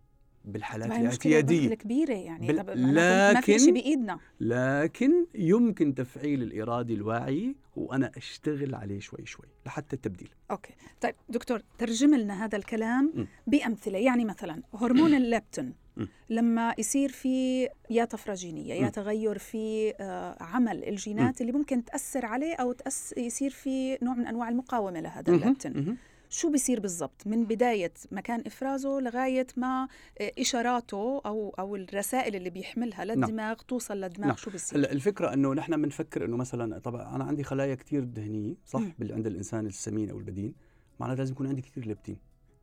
[0.44, 1.74] بالحالات الاعتيادية.
[1.74, 2.46] كبيرة يعني.
[2.46, 4.18] بال- معناته ما في لكن- شيء بإيدنا.
[4.40, 10.28] لكن يمكن تفعيل الإرادة الواعي وأنا أشتغل عليه شوي شوي لحتى التبديل.
[10.50, 10.74] أوكي.
[11.00, 13.24] طيب دكتور ترجم لنا هذا الكلام م.
[13.46, 13.98] بأمثلة.
[13.98, 16.04] يعني مثلا هرمون الليبتين م.
[16.30, 18.88] لما يصير في يا طفره جينيه يا.
[18.88, 24.26] تغير في آه، عمل الجينات اللي ممكن تأثر عليه أو تأس يصير في نوع من
[24.26, 25.96] أنواع المقاومة لهذا مهم.
[26.34, 29.88] شو بيصير بالضبط؟ من بداية مكان إفرازه لغاية ما
[30.20, 34.36] آه، إشاراته أو أو الرسائل اللي بيحملها للدماغ توصل للدماغ نعم.
[34.36, 38.54] شو بيصير؟ هلا الفكرة إنه نحن بنفكر إنه مثلا طبعا أنا عندي خلايا كتير دهنية
[38.66, 38.82] صح.
[38.98, 40.54] بال- عند الإنسان السمين أو البدين
[41.00, 42.16] معناتها لازم يكون عندي كثير ليبتين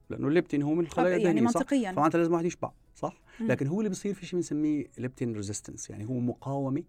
[0.09, 1.91] لأنه الليبتين هو من الخلايا يعني الدهنية صح؟ منطقيا.
[1.91, 3.47] فمعناتها لازم واحد يشبع صح؟ مم.
[3.47, 6.83] لكن هو اللي بصير في شيء بنسميه leptin resistance يعني هو مقاومة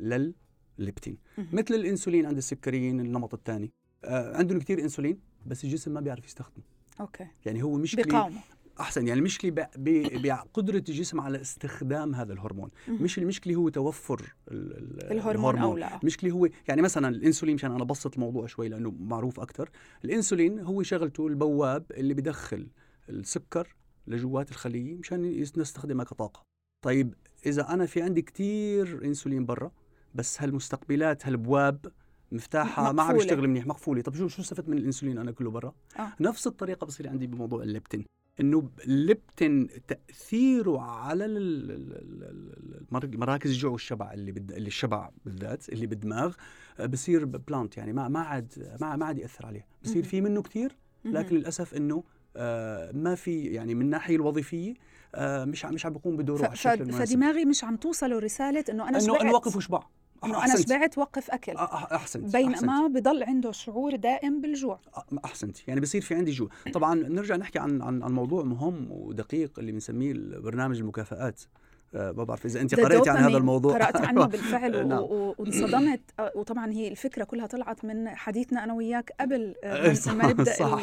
[0.00, 1.18] للليبتين.
[1.52, 3.72] مثل الإنسولين عند السكريين النمط الثاني.
[4.04, 5.18] آه عندهم كثير إنسولين.
[5.46, 6.64] بس الجسم ما بيعرف يستخدمه.
[7.00, 7.26] okay.
[7.46, 8.40] يعني هو مشكله بقاومه
[8.80, 9.50] أحسن يعني المشكلة
[10.16, 12.70] بقدره الجسم على استخدام هذا الهرمون.
[12.88, 16.00] مش المشكلة هو توفر ال- ال- الهرمون أو لا.
[16.00, 19.70] المشكلة هو يعني مثلا الإنسولين مشان أنا ابسط الموضوع شوي لأنه معروف أكثر
[20.04, 22.68] الإنسولين هو شغلته البواب اللي بدخل
[23.08, 26.42] السكر لجوات الخلية مشان نستخدمها كطاقة.
[26.84, 27.14] طيب
[27.46, 29.70] إذا أنا في عندي كتير إنسولين برا
[30.14, 31.86] بس هالمستقبلات هالبواب
[32.32, 33.16] مفتاحها ما عم.
[33.16, 36.12] يشتغل منيح مقفولة طب شو شو استفدت من الإنسولين أنا كله برا آه.
[36.20, 38.04] نفس الطريقة بصير عندي بموضوع الليبتين
[38.40, 41.26] إنه الليبتين تأثيره على
[42.92, 44.52] مراكز الجوع والشبع اللي بد...
[44.52, 46.34] اللي الشبع بالذات اللي بالدماغ
[46.80, 50.02] آه، بصير بلانت يعني ما ما عاد ما ما عاد يأثر عليه بصير.
[50.02, 50.76] في منه كثير.
[51.04, 52.04] لكن للأسف إنه
[52.36, 54.74] آه، ما في يعني من الناحية الوظيفية
[55.14, 58.18] آه، مش مش عم بقوم بدوره ف- على ف- الشكل المناسب فدماغي مش عم توصله
[58.18, 59.82] رسالة إنه أنا شبعت إنه وقف وشبع
[60.24, 60.68] أنا أحسنت.
[60.68, 61.56] شبعت وقف أكل.
[61.56, 62.36] احسنت أحسنت.
[62.36, 64.80] بينما بضل عنده شعور دائم بالجوع.
[65.24, 65.68] أحسنت.
[65.68, 66.48] يعني بصير في عندي جوع.
[66.74, 71.42] طبعا نرجع نحكي عن عن عن موضوع مهم ودقيق اللي بنسميه برنامج المكافآت.
[71.96, 73.36] ما بعرف إذا أنت ده قرأتي عن هذا.
[73.36, 75.02] الموضوع قرات عنه بالفعل نعم.
[75.10, 76.00] وانصدمت
[76.34, 80.82] وطبعا هي الفكرة كلها طلعت من حديثنا أنا وياك قبل آه، صح، ما نبدأ صح.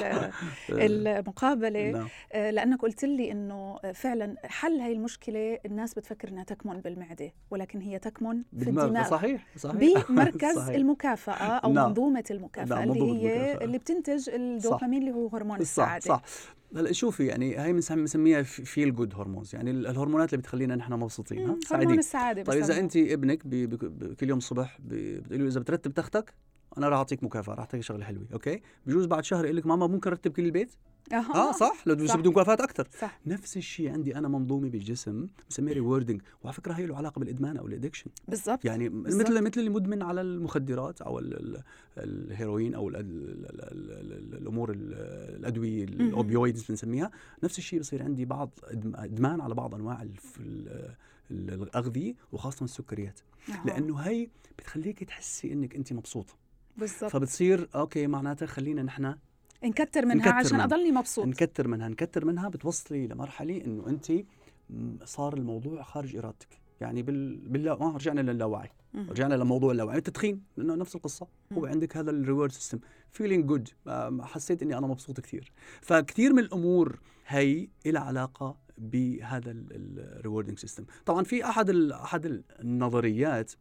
[0.70, 2.08] ال- المقابلة نعم.
[2.34, 8.00] لأنك قلت لي إنه فعلا حل هاي المشكلة الناس بتفكر إنها تكمن بالمعدة ولكن هي
[8.00, 10.76] تكمن في الدماغ صحيح صحيح بمركز صحيح.
[10.76, 11.88] المكافأة أو نعم.
[11.90, 13.66] منظومة المكافأة نعم، اللي هي المكافأة.
[13.66, 16.22] اللي بتنتج الدوبامين اللي هو هرمون صح السعادة صح
[16.76, 20.94] هلا شوفي يعني هي بنسم- بنسميها feel good hormones يعني ال- الهرمونات اللي بتخلينا نحن
[20.94, 22.80] مبسوطين ها؟ سعيدين السعادة طيب إذا.
[22.80, 23.78] انت ابنك بي بي
[24.16, 26.34] كل يوم الصبح بتقولي له إذا بترتب تختك
[26.78, 29.88] أنا راح أعطيك مكافأة راح أعطيك شغلة حلوة okay؟ بجوز بعد شهر يقول لك ماما
[29.88, 30.74] ممكن رتب كل البيت؟
[31.14, 31.84] آه صح.
[31.86, 31.96] لو.
[31.96, 33.20] بده مكافآت أكثر صح.
[33.26, 37.68] نفس الشيء عندي أنا منظومه بالجسم بسميها rewarding وعلى فكرة هي له علاقة بالإدمان أو
[37.68, 38.66] ال addiction بالضبط.
[38.66, 39.22] يعني بالضبط.
[39.30, 41.64] مثل مثل اللي مدمن على المخدرات أو ال ال
[41.98, 43.06] الهيروين أو ال ال
[43.46, 43.62] ال
[43.92, 44.94] ال ال الأمور ال-
[45.40, 47.12] الأدوية ال opioids بنسميها.
[47.44, 48.50] نفس الشيء بصير عندي بعض
[48.96, 50.06] إدمان على بعض أنواع
[51.32, 53.20] الأغذية وخاصة السكريات.
[53.66, 56.34] لأنه هي بتخليك تحسي إنك انت مبسوطة.
[56.78, 57.12] بالضبط.
[57.12, 59.16] فبتصير okay معناتها خلينا نحن
[59.66, 60.66] نكتر منها نكتر عشان منها.
[60.66, 61.26] أضلني مبسوط.
[61.26, 64.12] نكتر منها نكتر منها بتوصلي لمرحلة إنه أنت
[65.04, 66.48] صار الموضوع خارج إرادتك.
[66.82, 68.70] يعني بال باللا آه رجعنا للاوعي.
[68.96, 69.98] رجعنا لموضوع اللاوعي.
[69.98, 71.28] التدخين لأنه نفس القصة.
[71.54, 71.66] هو.
[71.66, 73.70] عندك هذا ال reward system feeling good
[74.22, 75.52] حسيت إني أنا مبسوط كثير.
[75.82, 82.44] فكثير من الأمور هي لها علاقة بهذا ال rewarding system طبعا في أحد ال- أحد
[82.60, 83.52] النظريات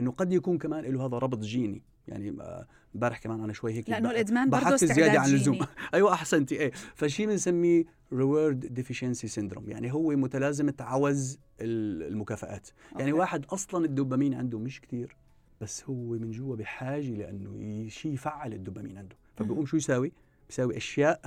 [0.00, 1.82] إنه قد يكون كمان له هذا ربط جيني.
[2.08, 5.58] يعني آه، امبارح كمان أنا شوي هيك لأنه الإدمان برضه زيادة عن اللزوم.
[5.94, 6.56] أيوه أحسنتي.
[6.60, 6.72] إيه.
[6.94, 12.68] فشي بنسميه reward deficiency syndrome يعني هو متلازمه عوز ال- المكافآت.
[12.98, 13.20] يعني okay.
[13.20, 15.16] واحد أصلا الدوبامين عنده مش كتير
[15.60, 19.16] بس هو من جوا بحاجة لأنه شيء يفعل الدوبامين عنده.
[19.36, 19.66] فبقوم.
[19.66, 20.12] شو يساوي؟
[20.48, 21.20] بيساوي أشياء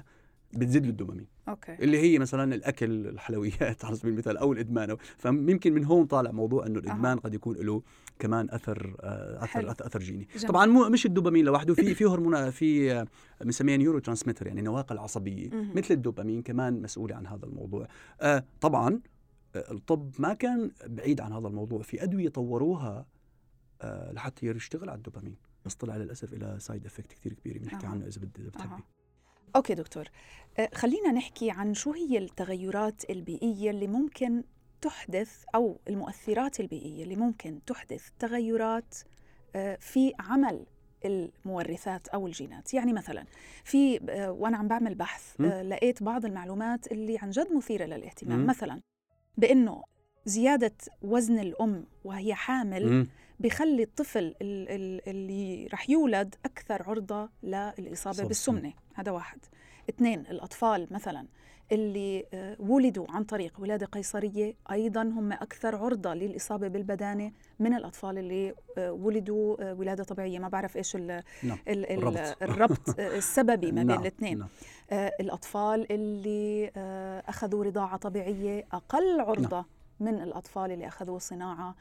[0.58, 5.74] بتزيد له الدوبامين okay اللي هي مثلا الأكل الحلويات على سبيل المثال أو الإدمان فيمكن
[5.74, 7.82] من هون طالع موضوع إنه الإدمان قد يكون له
[8.20, 9.64] كمان أثر آه، حلو.
[9.64, 10.48] أثر أثر, أثر جيني جميل.
[10.48, 13.08] طبعا مو مش الدوبامين لوحده في في هرمون في آه،
[13.42, 15.50] بنسميها neurotransmitter يعني نواقل عصبية.
[15.76, 17.88] مثل الدوبامين كمان مسؤوله عن هذا الموضوع
[18.22, 19.00] آه طبعا
[19.56, 23.06] آه، الطب ما كان بعيد عن هذا الموضوع في أدوية طوروها
[23.82, 25.36] آه لحتى يشتغل على الدوبامين
[25.66, 27.90] بس طلع للأسف إله side effect كثير كبيره بنحكي أها.
[27.90, 28.84] عنه إذا بت- إذا بتحبي أها.
[29.56, 30.06] okay دكتور
[30.60, 34.44] آه، خلينا نحكي عن شو هي التغيرات البيئية اللي ممكن
[34.82, 38.96] تحدث أو المؤثرات البيئية اللي ممكن تحدث تغيرات
[39.56, 40.66] آه، في عمل
[41.06, 43.26] المورثات أو الجينات يعني مثلا
[43.64, 48.46] في آه، وأنا عم بعمل بحث لقيت بعض المعلومات اللي عن جد مثيرة للاهتمام.
[48.46, 48.82] مثلا
[49.38, 49.84] بإنه
[50.26, 53.08] زيادة وزن الأم وهي حامل مم.
[53.40, 54.36] بخلي الطفل ال-
[54.70, 58.74] ال- اللي رح يولد أكثر عرضة للإصابة إصابة بالسمنة.
[58.94, 59.40] هذا واحد.
[59.90, 61.26] اثنين الأطفال مثلا
[61.72, 68.18] اللي آه، ولدوا عن طريق ولادة قيصرية أيضا هم أكثر عرضة للإصابة بالبدانة من الأطفال
[68.18, 70.40] اللي آه، ولدوا آه، ولادة طبيعية.
[70.40, 71.58] ما بعرف إيش ال نعم.
[71.68, 72.44] ال ال الربط.
[72.44, 74.40] الربط السببي ما بين نعم، الاثنين.
[74.40, 74.48] نعم.
[75.20, 76.72] الأطفال اللي
[77.28, 79.66] أخذوا رضاعة طبيعية أقل عرضة
[80.00, 81.76] من الأطفال اللي أخذوا صناعة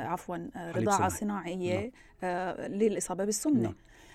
[0.00, 1.10] عفوا آه، رضاعة صناعي.
[1.10, 1.90] صناعية
[2.22, 3.62] آه، للإصابة بالسمنة.
[3.62, 3.74] نعم.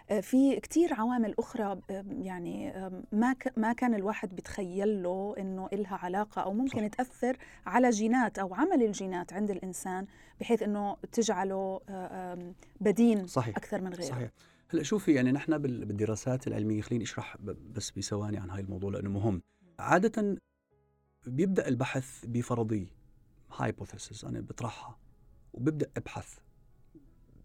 [0.10, 1.80] آه، في كتير عوامل أخرى
[2.22, 2.74] يعني
[3.12, 6.88] ما ما كان الواحد بتخيل له إنه إلها علاقة أو ممكن صح.
[6.88, 10.06] تأثر على جينات أو عمل الجينات عند الإنسان
[10.40, 11.80] بحيث إنه تجعله
[12.82, 13.58] بدين صحيح.
[13.58, 14.10] أكثر من غيره.
[14.10, 14.30] صحيح.
[14.70, 18.92] هلأ شوفي يعني نحن بال- بالدراسات العلمية خليني أشرح ب- بس بثواني عن هاي الموضوع
[18.92, 19.42] لأنه مهم.
[19.80, 20.38] عادة
[21.28, 22.88] بيبدأ البحث بفرضية
[23.58, 24.98] هايبوثيسز أنا بطرحها.
[25.54, 26.38] وببدأ أبحث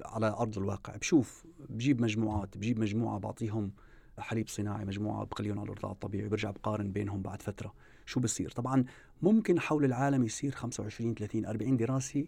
[0.04, 3.72] على أرض الواقع بشوف بجيب مجموعات بجيب مجموعة بعطيهم
[4.18, 7.74] حليب صناعي مجموعة بقليهم على الرضاعه الطبيعي برجع بقارن بينهم بعد فترة
[8.06, 8.84] شو بصير طبعا
[9.22, 12.24] ممكن حول العالم يصير 25 30 40 دراسه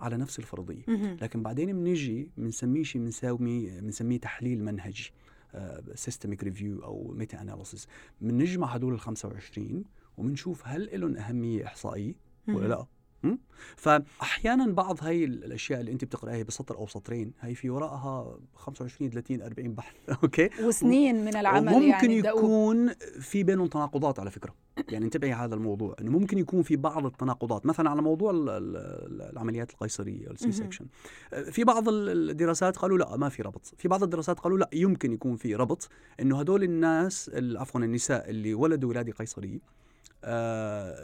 [0.00, 0.82] على نفس الفرضية.
[1.22, 5.10] لكن بعدين بنيجي بنسميه شيء بنسميه بنسميه تحليل منهجي
[5.94, 7.86] systematic review أو meta-analysis
[8.20, 9.84] بنجمع هدول ال 25
[10.16, 12.14] وبنشوف هل لهم أهمية إحصائية
[12.48, 12.66] ولا.
[12.68, 12.86] لا?
[13.76, 19.42] فأحيانا بعض هاي الأشياء اللي أنت بتقراها بسطر أو سطرين هي في وراءها 25 30
[19.42, 19.94] 40 بحث.
[20.22, 22.16] okay؟ وسنين من العمل وممكن يعني.
[22.16, 22.88] يكون
[23.20, 24.54] في بينهم تناقضات على فكرة.
[24.88, 27.66] يعني انتبهي هذا الموضوع إنه ممكن يكون في بعض التناقضات.
[27.66, 30.86] مثلا على موضوع ال- ال- العمليات القيصرية ال C-section
[31.50, 33.74] في بعض ال- الدراسات قالوا لا ما في ربط.
[33.78, 35.88] في بعض الدراسات قالوا لا يمكن يكون في ربط
[36.20, 39.58] إنه هدول الناس ال- عفوا النساء اللي ولدوا ولادة قيصرية
[40.24, 40.94] آه،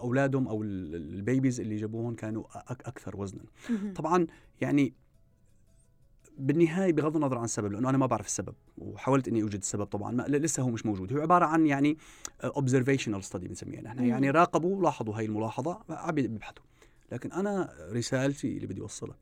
[0.00, 3.42] أولادهم أو ال- ال babies اللي جابوهم كانوا أكثر وزنا.
[3.94, 4.26] طبعا
[4.60, 4.94] يعني
[6.38, 10.12] بالنهاية بغض النظر عن السبب لأنه أنا ما بعرف السبب وحاولت إني أوجد السبب طبعا
[10.12, 11.96] ما لسه هو مش موجود هو عبارة عن يعني
[12.44, 13.98] observational study بنسميها نحن.
[14.04, 16.64] يعني راقبوا لاحظوا هاي الملاحظة عم بيبحثوا
[17.12, 19.16] لكن أنا رسالتي اللي بدي أوصلها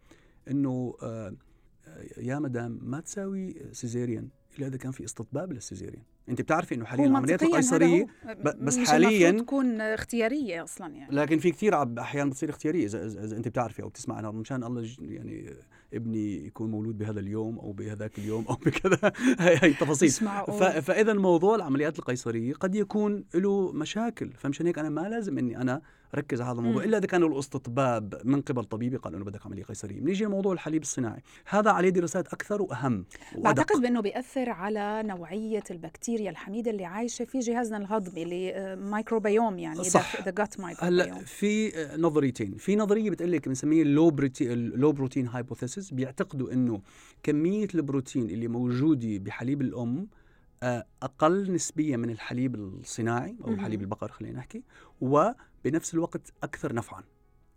[0.51, 1.35] إنه آه،
[2.17, 6.85] يا مدام ما تساوي cesarean الا اذا كان في استطباب لل cesarean أنت بتعرفي إنه
[6.85, 8.07] حاليا العمليات القيصريه
[8.61, 11.15] بس حالياً- تكون اختيارية أصلا يعني.
[11.17, 15.55] لكن في كثير أحيانا بتصير اختيارية اذا أنت بتعرفي أو بتسمع أنا مشان الله يعني
[15.95, 20.11] ابني يكون مولود بهذا اليوم أو بهذاك اليوم أو بكذا هي التفاصيل
[20.83, 25.81] فإذا موضوع العمليات القيصرية قد يكون له مشاكل فمشان هيك أنا ما لازم إني أنا
[26.15, 26.89] ركز على هذا الموضوع مم.
[26.89, 30.53] إلا إذا كان له استطباب من قبل طبيبي قال إنه بدك عملية قيصرية بنيجي لموضوع
[30.53, 33.05] الحليب الصناعي هذا عليه دراسات أكثر وأهم
[33.35, 33.45] وأدق.
[33.45, 39.59] بعتقد بأنه بيأثر على نوعية البكتيريا الحميدة اللي عايشة في جهازنا الهضمي اللي آه، مايكروبيوم
[39.59, 40.23] يعني صح.
[40.23, 44.93] ذا هلأ مايكروبيوم في نظريتين في نظرية بتقول لك بنسميه ال low protein ال low
[45.85, 46.81] hypothesis بيعتقدوا إنه
[47.23, 50.09] كمية البروتين اللي موجودة بحليب الأم
[50.63, 53.51] آه، أقل نسبيا من الحليب الصناعي أو.
[53.51, 54.63] الحليب البقر خلينا نحكي
[55.01, 57.03] وبنفس الوقت أكثر نفعا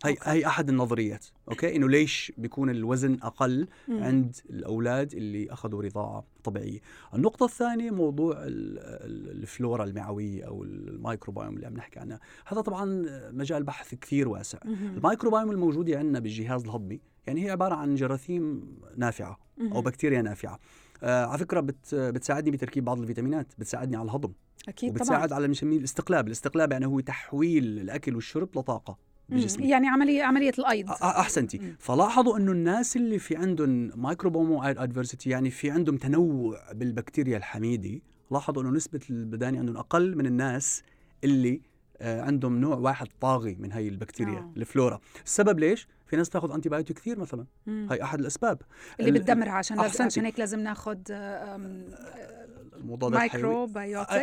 [0.04, 0.30] هي okay.
[0.30, 4.02] هي أحد النظريات okay إنه ليش بيكون الوزن أقل مم.
[4.02, 6.80] عند الأولاد اللي أخذوا رضاعة طبيعية.
[7.14, 12.84] النقطة الثانية موضوع ال- ال- الفلورا المعوية أو الميكروبايوم اللي عم نحكي عنها، هذا طبعا
[13.30, 14.58] مجال بحث كثير واسع.
[14.64, 14.96] مهم.
[14.96, 19.38] الميكروبايوم الموجوده عندنا بالجهاز الهضمي يعني هي عبارة عن جراثيم نافعة
[19.72, 19.82] أو.
[19.82, 20.58] بكتيريا نافعة.
[21.02, 24.32] آه على فكرة بت بتساعدني بتركيب بعض الفيتامينات، بتساعدني على الهضم،
[24.68, 28.98] أكيد طبعا وبتساعد على بنسميه الاستقلاب، الاستقلاب يعني هو تحويل الأكل والشرب لطاقة.
[29.28, 29.68] بجسمي.
[29.68, 31.76] يعني عمليه عملية الايض أحسنتي مم.
[31.78, 38.62] فلاحظوا إنه الناس اللي في عندهم microbiome diversity يعني في عندهم تنوع بالبكتيريا الحميده لاحظوا
[38.62, 40.82] إنه نسبة البدانة عندهم أقل من الناس
[41.24, 41.60] اللي
[42.00, 44.52] آه، عندهم نوع واحد طاغي من هي البكتيريا آه.
[44.56, 47.46] الفلورا السبب ليش في ناس تاخذ antibiotic كثير مثلا.
[47.66, 47.88] مم.
[47.90, 48.62] هي أحد الأسباب.
[49.00, 50.04] اللي ال- بتدمرها عشان لازم.
[50.04, 50.98] عشان هيك لازم ناخذ
[52.76, 54.18] المضادات ال probiotics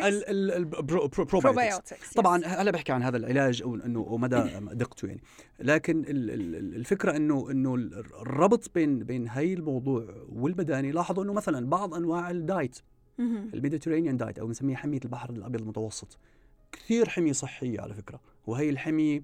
[1.44, 4.42] probiotics طبعا هلا بحكي عن هذا العلاج أو إنه ومدى
[4.74, 5.22] دقته يعني.
[5.60, 7.76] لكن ال- ال- ال- الفكرة إنه إنه
[8.22, 12.78] الربط بين بين هي الموضوع والبدانة لاحظوا إنه مثلا بعض أنواع ال diet
[13.20, 16.18] ال Mediterranean diet أو بنسميها حمية البحر الأبيض المتوسط
[16.72, 18.20] كثير حمية صحية على فكرة.
[18.48, 19.24] وهي الحمية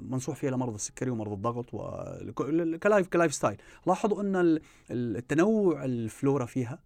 [0.00, 5.84] منصوح فيها لمرضى السكري ومرضى الضغط وك life ك lifestyle لاحظوا إن ال- ال- التنوع
[5.84, 6.78] الفلورا فيها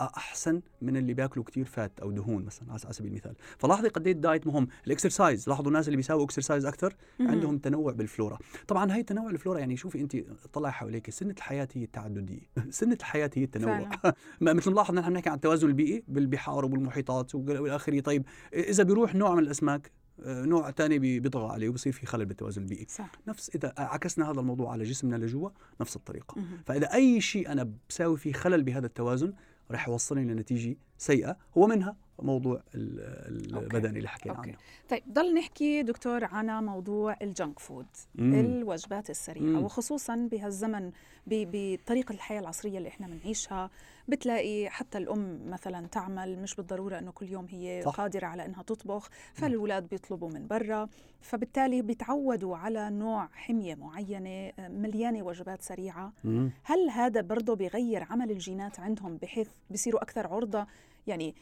[0.00, 3.34] أحسن من اللي بياكلوا كتير fat أو دهون مثلا على سبيل المثال.
[3.58, 4.68] فلاحظي قد إيه ال diet مهم.
[4.86, 5.48] ال exercise.
[5.48, 8.38] لاحظوا الناس اللي بيساووا exercise أكثر عندهم تنوع بالفلورا.
[8.68, 10.16] طبعا هي تنوع الفلورا يعني شوفي انت
[10.52, 12.40] طلعي حواليك سنة الحياة هي التعددية.
[12.70, 13.90] سنة الحياة هي التنوع.
[14.40, 18.00] ما مثل نلاحظ نحن بنحكي عن التوازن البيئي بالبحار وبالمحيطات وإلى آخره.
[18.00, 22.62] طيب إذا بيروح نوع من الأسماك؟ آه، نوع ثاني بيطغى عليه وبصير في خلل بالتوازن
[22.62, 22.86] البيئي.
[22.88, 23.12] صح.
[23.28, 25.50] نفس إذا عكسنا هذا الموضوع على جسمنا لجوا
[25.80, 26.38] نفس الطريقة.
[26.38, 26.58] مهم.
[26.66, 29.32] فإذا أي شيء أنا بساوي فيه خلل بهذا التوازن
[29.70, 33.66] رح يوصلني لنتيجة سيئة ومنها موضوع ال- okay.
[33.66, 34.48] البداني اللي حكينا okay.
[34.50, 38.34] عنه طيب ضل نحكي دكتور عن موضوع ال junk food مم.
[38.34, 39.64] الوجبات السريعة مم.
[39.64, 40.90] وخصوصا بهالزمن
[41.26, 43.70] ب- بطريقة الحياة العصرية اللي إحنا بنعيشها
[44.08, 47.92] بتلاقي حتى الأم مثلا تعمل مش بالضرورة أنه كل يوم هي صح.
[47.96, 50.88] قادرة على أنها تطبخ فالولاد بيطلبوا من برا
[51.20, 56.50] فبالتالي بيتعودوا على نوع حمية معينة آه، مليانة وجبات سريعة مم.
[56.64, 60.66] هل هذا برضه بيغير عمل الجينات عندهم بحيث بيصيروا أكثر عرضة
[61.06, 61.34] يعني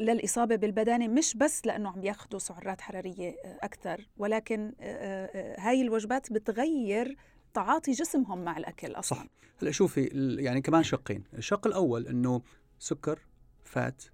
[0.00, 5.82] للإصابة بالبدانة مش بس لأنه عم ياخذوا سعرات حرارية آه، أكثر ولكن آه، آه، هاي
[5.82, 7.16] الوجبات بتغير
[7.54, 9.18] تعاطي جسمهم مع الأكل أصلا.
[9.18, 9.26] صح
[9.62, 10.04] هلأ شوفي
[10.38, 11.24] يعني كمان شقين.
[11.38, 12.42] الشق الأول إنه
[12.78, 13.18] سكر
[13.64, 14.04] فات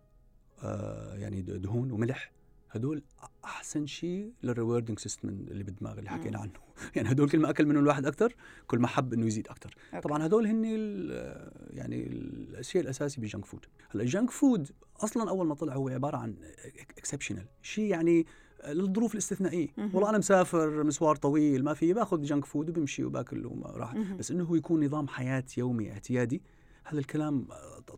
[0.63, 2.33] آه يعني دهون وملح.
[2.77, 3.03] هدول
[3.45, 6.39] أحسن شيء لل rewarding system اللي بالدماغ اللي حكينا.
[6.39, 6.53] عنه
[6.97, 8.35] يعني هدول كل ما أكل منهم الواحد أكثر
[8.67, 10.09] كل ما حب إنه يزيد أكثر okay.
[10.09, 12.07] طبعا هدول هن ال- يعني
[12.59, 16.17] الشيء الاساسي بال junk food هلأ ال junk food أصلا أول ما طلع هو عبارة
[16.17, 16.35] عن
[16.99, 18.27] exceptional شيء يعني
[18.69, 19.69] للظروف الاستثنائية.
[19.79, 24.17] والله أنا مسافر مشوار طويل ما في باخذ junk food وبمشي وباكل وما راح مهم.
[24.17, 26.43] بس إنه هو يكون نظام حياة يومي اعتيادي
[26.85, 27.47] هذا الكلام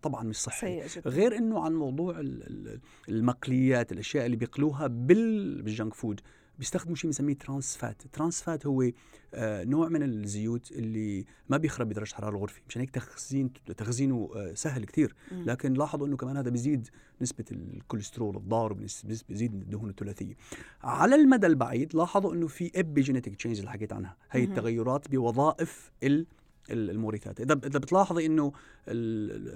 [0.02, 5.73] طبعا مش صحي غير إنه عن موضوع ال- ال- المقليات الأشياء اللي بيقلوها بال- بال
[5.73, 6.20] junk food
[6.58, 8.02] بيستخدموا شيء بنسميه trans fat.
[8.12, 8.90] trans fat هو
[9.34, 14.54] آه، نوع من الزيوت اللي ما بيخرب بدرجه حرارة الغرفة مشان هيك تخزين تخزينه آه،
[14.54, 15.14] سهل كثير.
[15.32, 16.88] لكن لاحظوا إنه كمان هذا بيزيد
[17.20, 20.34] نسبة الكوليسترول الضار وبيزيد الدهون الثلاثية.
[20.82, 24.16] على المدى البعيد لاحظوا إنه في epigenetic change اللي حكيت عنها.
[24.30, 24.44] هي.
[24.44, 26.26] التغيرات بوظائف ال
[26.70, 28.52] ال- المورثات إذا إذا بتلاحظي إنه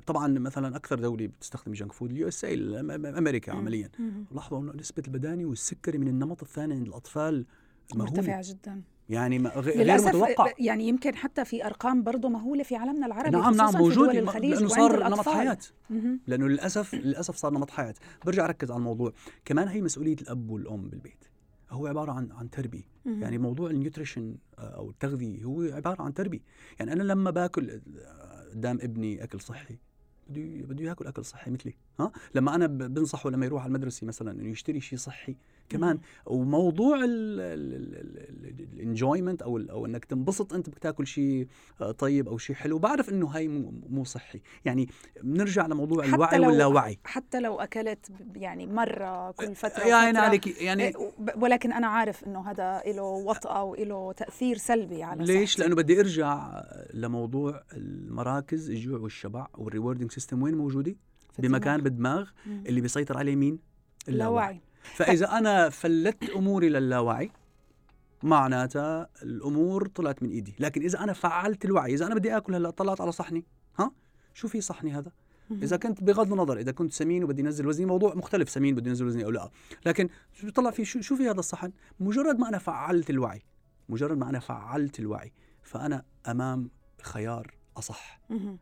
[0.07, 2.55] طبعا مثلا أكثر دولة بتستخدم junk food ال USA
[3.19, 3.53] أمريكا.
[3.53, 3.89] عمليا.
[4.33, 7.47] لاحظوا إنه نسبة البداني والسكري من النمط الثاني عند الأطفال
[7.95, 8.11] مهولة.
[8.13, 13.07] مرتفعة جدا يعني غير للأسف متوقع يعني يمكن حتى في أرقام برضه مهولة في عالمنا
[13.07, 15.29] العربي نعم نعم موجود في دول الخليج لأنه صار نمط.
[15.29, 15.59] حياة.
[16.27, 17.95] لأنه للأسف للأسف صار نمط حياة
[18.27, 19.13] برجع أركز على الموضوع
[19.45, 21.25] كمان هي مسؤولية الأب والأم بالبيت
[21.71, 22.83] هو عبارة عن عن تربية.
[23.21, 26.41] يعني موضوع ال nutrition آه، أو التغذية هو عبارة عن تربية.
[26.79, 29.79] يعني أنا لما باكل آه، قدام ابني أكل صحي
[30.29, 34.31] بده بده ياكل أكل صحي مثلي ها؟ لما أنا بنصحه لما يروح على المدرسة مثلا
[34.41, 35.37] إنه يشتري شيء صحي
[35.71, 36.99] كمان وموضوع
[38.73, 41.47] ال enjoyment أو ال- أو إنك تنبسط أنت بدك تاكل شيء
[41.81, 44.89] آه، طيب أو شيء حلو بعرف إنه هاي مو مو صحي يعني
[45.23, 48.07] بنرجع لموضوع الوعي لو- واللاوعي حتى لو أكلت
[48.37, 50.93] يعني مرة كل فترة يا عيني عليك يعني
[51.37, 55.63] ولكن أنا عارف إنه هذا له وطأة وله تأثير سلبي على ليش؟ صحتي.
[55.63, 56.63] لأنه بدي أرجع
[56.95, 60.97] لموضوع المراكز الجوع والشبع وال rewarding system وين موجودة؟
[61.33, 62.25] في بمكان الدماغ.
[62.45, 62.67] بالدماغ.
[62.69, 63.59] اللي بيسيطر عليه مين؟
[64.09, 67.31] اللاوعي فإذا أنا فلت أموري للاوعي
[68.23, 70.55] معناتها الأمور طلعت من إيدي.
[70.59, 73.45] لكن إذا أنا فعلت الوعي إذا أنا بدي آكل هلأ طلعت على صحني.
[73.79, 73.93] ها؟
[74.35, 75.13] شو في صحني هذا.
[75.51, 79.07] إذا كنت بغض النظر إذا كنت سمين وبدي انزل وزني موضوع مختلف سمين بدي انزل
[79.07, 79.51] وزني أو لأ.
[79.87, 83.43] لكن شو طلع في شو, شو في هذا الصحن؟ مجرد ما أنا فعلت الوعي
[83.89, 86.71] مجرد ما أنا فعلت الوعي فأنا أمام
[87.03, 88.21] خيار أصح.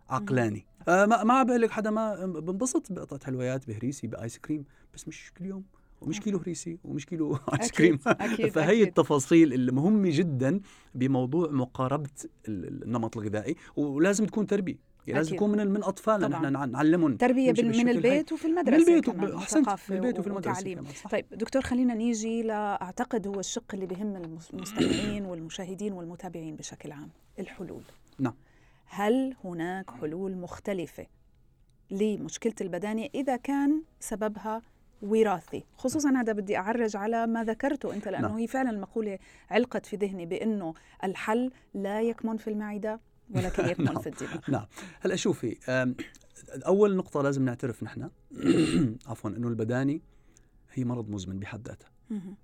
[0.09, 0.67] عقلاني.
[0.89, 4.65] آه ما ما بقول حدا ما بنبسط بقطعة حلويات بهريسي بآيس كريم
[4.95, 5.65] بس مش كل يوم.
[6.01, 8.87] ومش كيلو هريسي ومش كيلو آيس كريم أكيد، فهي أكيد.
[8.87, 10.61] التفاصيل المهمه جدا
[10.95, 12.11] بموضوع مقاربة
[12.49, 15.39] ال- النمط الغذائي ولازم تكون تربية يعني لازم أكيد.
[15.39, 16.29] تكون من من اطفالنا.
[16.29, 17.89] نحن نع- نعلمهم تربية من.
[17.89, 21.11] البيت وفي المدرسة من البيت وثقافة من البيت وفي وتعليم صح.
[21.11, 27.09] طيب دكتور خلينا نيجي لاعتقد هو الشق اللي بهم المس- المستمعين والمشاهدين والمتابعين بشكل عام
[27.39, 27.83] الحلول
[28.19, 28.35] نعم.
[28.87, 31.07] هل هناك حلول مختلفة
[31.91, 34.63] لمشكلة البدانه إذا كان سببها
[35.03, 38.37] وراثي خصوصا هذا بدي أعرج على ما ذكرته أنت لأنه نعم.
[38.37, 39.19] هي فعلا المقولة
[39.51, 40.75] علقت في ذهني بأنه
[41.05, 43.99] الحل لا يكمن في المعدة ولكن يكمن نعم.
[43.99, 44.67] في الدماغ نعم
[45.01, 45.95] هلا شوفي أم،
[46.67, 48.11] أول نقطة لازم نعترف نحن
[49.07, 50.03] عفوا إنه البداني
[50.73, 52.37] هي مرض مزمن بحد ذاتها مهم.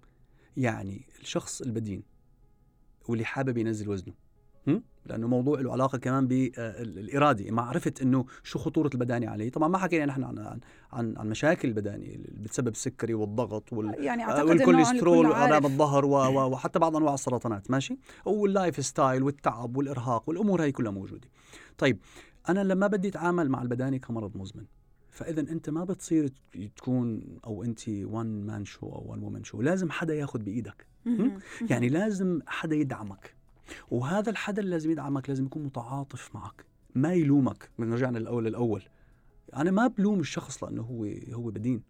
[0.56, 2.02] يعني الشخص البدين
[3.08, 4.14] واللي حابب ينزل وزنه؟
[5.06, 9.50] لأنه موضوع له علاقة كمان بالاراده معرفة إنه شو خطورة البداني عليه.
[9.50, 10.60] طبعا ما حكينا نحن عن عن
[10.92, 16.04] عن, عن مشاكل البداني اللي بتسبب السكري والضغط وال يعني آه، أعتقد والكوليسترول والام الظهر
[16.52, 21.28] وحتى بعض أنواع السرطانات ماشي؟ وال life style والتعب والإرهاق والأمور هاي كلها موجودة.
[21.78, 21.98] طيب
[22.48, 24.64] أنا لما بدي أتعامل مع البداني كمرض مزمن
[25.10, 26.32] فإذا أنت ما بتصير
[26.76, 30.86] تكون أو أنت one man show أو one woman show لازم حدا ياخذ بإيدك.
[31.70, 33.34] يعني لازم حدا يدعمك.
[33.90, 37.70] وهذا الحدا اللي لازم يدعمك لازم يكون متعاطف معك ما يلومك.
[37.78, 38.82] من رجعنا للاول الأول
[39.56, 41.82] أنا ما بلوم الشخص لأنه هو هو بدين.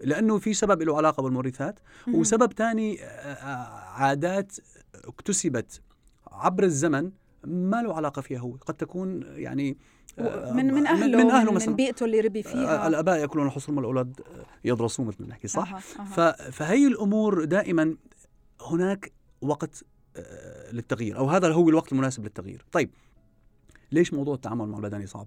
[0.00, 1.80] لأنه في سبب له علاقة بالمورثات.
[2.14, 3.44] وسبب آه،
[3.92, 4.56] عادات
[5.04, 5.80] اكتسبت
[6.30, 7.10] عبر الزمن
[7.44, 8.52] ما له علاقة فيها هو.
[8.66, 9.78] قد تكون يعني
[10.18, 11.68] آه، من من أهله من أهله من, مثلا.
[11.70, 12.86] من بيئته اللي ربي آه، فيها.
[12.88, 14.20] الآباء يأكلون الحصول والاولاد
[14.64, 16.04] يدرسون مثل ما نحكي صح؟ أها.
[16.04, 17.96] ف- فهي الأمور دائما
[18.70, 19.84] هناك وقت
[20.72, 22.64] للتغيير أو هذا هو الوقت المناسب للتغيير.
[22.72, 22.90] طيب
[23.92, 25.26] ليش موضوع التعامل مع البداني صعب؟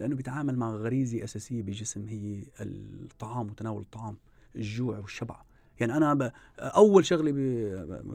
[0.00, 4.16] لأنه بيتعامل مع غريزة أساسية بالجسم هي الطعام وتناول الطعام
[4.56, 5.42] الجوع والشبع.
[5.80, 6.30] يعني أنا ب...
[6.58, 7.36] أول شغلة ب...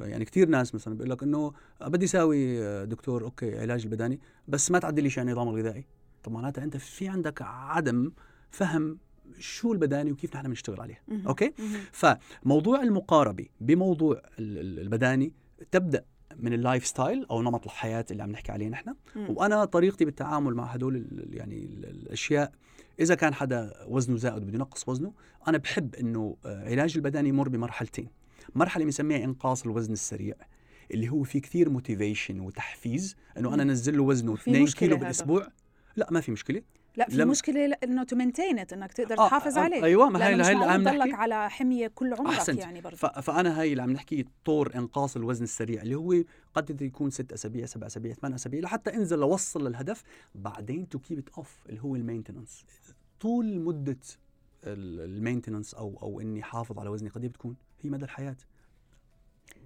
[0.02, 4.72] يعني كثير ناس مثلا بيقول لك إنه بدي أساوي آه، دكتور okay علاج البداني بس
[4.72, 5.86] ما تعدل لي عن النظام الغذائي
[6.24, 8.12] طب معناتها أنت في عندك عدم
[8.50, 8.98] فهم
[9.40, 11.02] شو البداني وكيف نحن بنشتغل عليه.
[11.28, 11.54] okay.
[11.92, 15.34] فموضوع المقاربة بموضوع ال- ال- البداني
[15.72, 16.06] تبدأ
[16.40, 18.94] من ال life style أو نمط الحياة اللي عم نحكي عليه نحن.
[19.16, 22.52] وأنا طريقتي بالتعامل مع هدول ال- يعني ال- الأشياء
[23.00, 25.14] إذا كان حدا وزنه زائد وبده ينقص وزنه
[25.48, 28.08] أنا بحب إنه آه، علاج البداني يمر بمرحلتين
[28.56, 30.36] مرحلة بنسميها إنقاص الوزن السريع
[30.92, 33.64] اللي هو في كثير motivation وتحفيز إنه أنا.
[33.64, 35.02] أنزل له وزنه وفي 2 مشكلة كيلو هذا.
[35.04, 35.48] بالأسبوع
[35.96, 36.62] لا ما في مشكلة
[36.98, 39.84] لا في لما- مشكلة لا- إنه to maintain it إنك تقدر آه، تحافظ آه، عليه.
[39.84, 41.14] أيوة، ما هي- هي اللي عم نحكي.
[41.14, 42.60] على حمية كل عمرك أحسنت.
[42.60, 43.06] يعني برضه ف...
[43.06, 46.16] فأنا هاي اللي عم نحكي طور إنقاص الوزن السريع اللي هو
[46.54, 50.04] قد يكون ست أسابيع سبع أسابيع ثمان أسابيع لحتى انزل لوصل للهدف
[50.36, 52.66] بعدين to keep off اللي هو ال maintenance
[53.22, 53.98] طول مدة
[54.68, 58.36] ال maintenance أو أو إني حافظ على وزني قد إيه بتكون؟ هي مدى الحياة.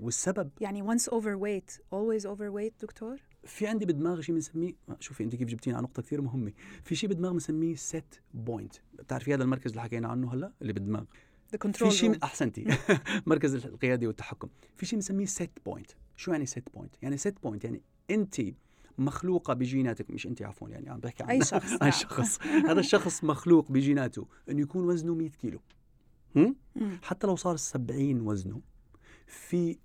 [0.02, 5.48] والسبب؟ يعني once overweight always overweight دكتور؟ في عندي بدماغي شيء بنسميه شوفي انت كيف
[5.48, 6.52] جبتيني على نقطة كثير مهمة.
[6.84, 11.04] في شيء بدماغ بنسميه set point بتعرفي هذا المركز اللي حكينا عنه هلا؟ اللي بالدماغ
[11.56, 12.66] the في شيء أحسنتي.
[13.28, 14.50] مركز القياده والتحكم.
[14.76, 17.82] في شيء بنسميه set point شو يعني set point يعني set point يعني
[18.12, 18.42] انت
[18.98, 21.92] مخلوقة بجيناتك مش انت عفوا يعني عم بحكي عن أي شخص، أي نعم.
[21.92, 22.42] شخص.
[22.42, 25.60] هذا الشخص مخلوق بجيناته إنه يكون وزنه 100 كيلو.
[27.02, 28.62] حتى لو صار 70 وزنه
[29.28, 29.78] في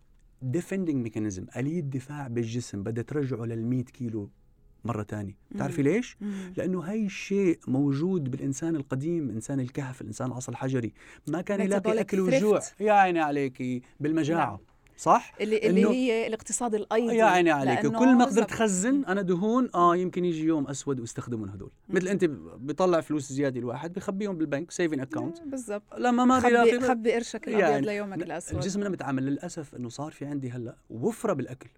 [0.44, 4.30] defending mechanism آلية دفاع بالجسم بدها ترجعه لل 100 كيلو
[4.84, 5.82] مرة تانية بتعرفي.
[5.82, 6.16] ليش؟
[6.56, 10.92] لأنه هاي الشيء موجود بالإنسان القديم إنسان الكهف الإنسان العصر الحجري
[11.28, 12.60] ما كان يلاقي أكل وجوع.
[12.80, 14.58] يا عيني عليكي بالمجاعة نعم.
[14.96, 17.86] صح؟ اللي اللي إنه- هي الاقتصاد الأيضي يا عيني عليك.
[17.86, 18.48] كل ما قدرت.
[18.50, 21.70] تخزن أنا دهون آه يمكن يجي يوم أسود واستخدمهم هدول.
[21.88, 22.24] مثل أنت
[22.58, 25.82] بيطلع فلوس زيادة الواحد بخبيهم بالبنك saving account بالضبط.
[25.98, 28.60] لما ما خبي خبي قرشك الأبيض يعني ليومك الأسود.
[28.60, 31.68] جسمنا متعامل للأسف إنه صار في عندي هلأ وفرة بالأكل.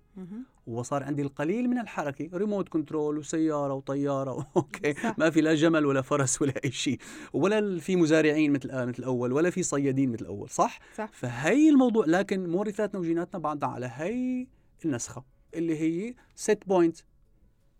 [0.67, 4.47] وصار عندي القليل من الحركة remote control وسيارة وطيارة.
[4.57, 4.95] okay.
[4.95, 5.19] صح.
[5.19, 6.99] ما في لا جمل ولا فرس ولا أي شيء.
[7.33, 11.09] ولا في مزارعين مثل آه مثل الأول ولا في صيادين مثل الأول صح؟ صح.
[11.13, 14.47] فهي الموضوع لكن مورثاتنا وجيناتنا بعدنا على هي
[14.85, 16.97] النسخة اللي هي set point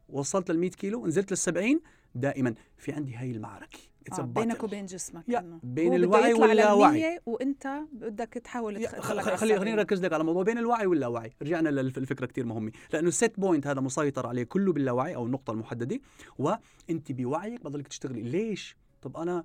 [0.09, 1.81] وصلت لل 100 كيلو نزلت لل 70
[2.15, 3.79] دائما في عندي هي المعركة.
[4.13, 4.65] آه بينك.
[4.65, 5.61] وبين جسمك إنه.
[5.63, 7.21] بين الوعي واللاوعي.
[7.27, 9.73] وأنت بدك تحاول خلي خليني.
[9.73, 11.33] نركز لك على موضوع بين الوعي واللاوعي.
[11.43, 12.73] رجعنا للفكرة كثير مهمة.
[12.93, 16.01] لأنه ال set point هذا مسيطر عليه كله باللاوعي أو النقطة المحددة.
[16.39, 18.23] وأنت بوعيك بضلك تشتغلي.
[18.23, 19.45] ليش؟ طب أنا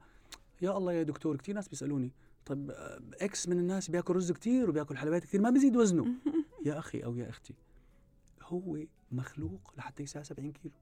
[0.62, 2.12] يا الله يا دكتور كثير ناس بيسألوني.
[2.46, 6.06] طب آه، X من الناس بياكل رز كثير وبياكل حلويات كثير ما بيزيد وزنه.
[6.66, 7.54] يا أخي أو يا أختي
[8.42, 8.78] هو
[9.12, 10.74] مخلوق لحتى يساوي 70 كيلو.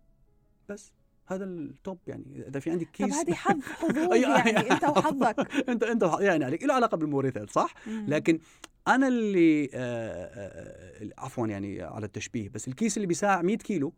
[0.69, 0.91] بس
[1.25, 4.83] هذا ال top يعني إذا في عندك طب كيس هذه حظ حظوظ أي- يعني أنت
[4.83, 5.39] وحظك.
[5.69, 7.73] أنت أنت يعني عليك له علاقة بالمورثات صح.
[7.87, 8.39] لكن
[8.87, 13.93] أنا اللي آه، آه، آه، عفوا يعني على التشبيه بس الكيس اللي بيساع 100 كيلو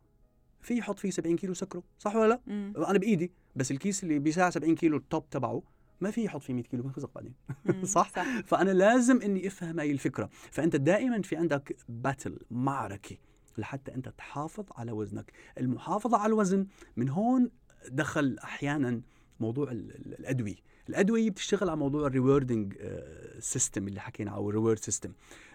[0.62, 2.42] في يحط فيه 70 كيلو سكره صح ولا لا.
[2.90, 5.62] أنا بإيدي بس الكيس اللي بيساع 70 كيلو ال top تبعه
[6.02, 7.34] ما في يحط فيه 100 كيلو بنخزق بعدين.
[7.66, 7.84] مم.
[7.96, 8.40] صح؟ صح.
[8.46, 10.30] فأنا لازم إني أفهم هاي الفكرة.
[10.52, 13.18] فأنت دائما في عندك battle معركة
[13.58, 15.32] لحتى أنت تحافظ على وزنك.
[15.58, 17.52] المحافظة على الوزن من هون
[17.90, 19.02] دخل أحيانا
[19.40, 20.56] موضوع ال- ال- الأدوية.
[20.90, 22.74] الأدوية بتشتغل على موضوع ال rewarding
[23.40, 25.12] system اللي حكينا أو ال reward system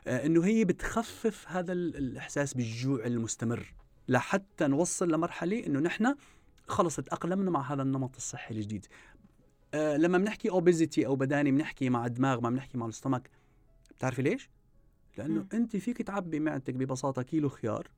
[0.07, 3.75] إنه هي بتخفف هذا ال- الإحساس بالجوع المستمر
[4.09, 6.15] لحتى نوصل لمرحلة إنه نحن
[6.69, 8.87] خلص تأقلمنا مع هذا النمط الصحي الجديد.
[9.77, 13.31] آه، لما بنحكي obesity أو بدانة بنحكي مع دماغ ما بنحكي مع ال stomach
[13.97, 14.51] بتعرفي ليش؟
[15.19, 15.49] لأنه مم.
[15.55, 17.91] انت فيك تعبي معدتك ببساطة كيلو خيار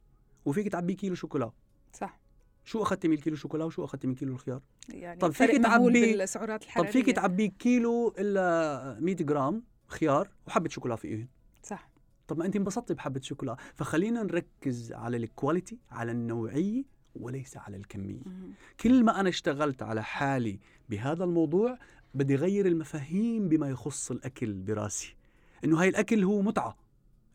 [0.44, 1.50] وفيك تعبي كيلو شوكولا.
[1.92, 2.20] صح.
[2.64, 6.60] شو أخذتي من الكيلو شوكولا وشو أخذتي من كيلو الخيار؟ يعني طب فيك تعبي- بالسعرات
[6.60, 6.90] طب الحرارية.
[6.90, 11.28] فيك تعبي كيلو إلا 100 جرام خيار وحبة شوكولا فيهن
[11.62, 11.90] صح.
[12.28, 13.56] طب ما انت انبسطتي بحبة شوكولا.
[13.74, 16.84] فخلينا نركز على ال quality على النوعية
[17.20, 18.22] وليس على الكمية.
[18.26, 18.52] مم.
[18.80, 20.58] كل ما أنا اشتغلت على حالي
[20.88, 21.78] بهذا الموضوع
[22.14, 25.16] بدي غير المفاهيم بما يخص الأكل براسي.
[25.64, 26.76] إنه هاي الأكل هو متعة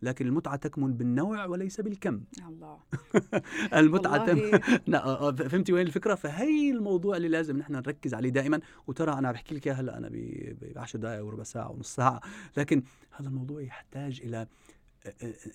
[0.04, 2.22] لكن المتعة تكمن بالنوع وليس بالكم.
[2.48, 2.80] الله.
[3.80, 4.60] المتعة تم...
[4.88, 8.60] لا آه، آه، فهمتي وين الفكرة؟ فهي الموضوع اللي لازم نحن نركز عليه دائما.
[8.88, 12.22] وترى أنا بحكي لك هلأ أنا ب 10 دقائق وربع ساعة ونص ساعة.
[12.58, 14.48] لكن هذا الموضوع يحتاج إلى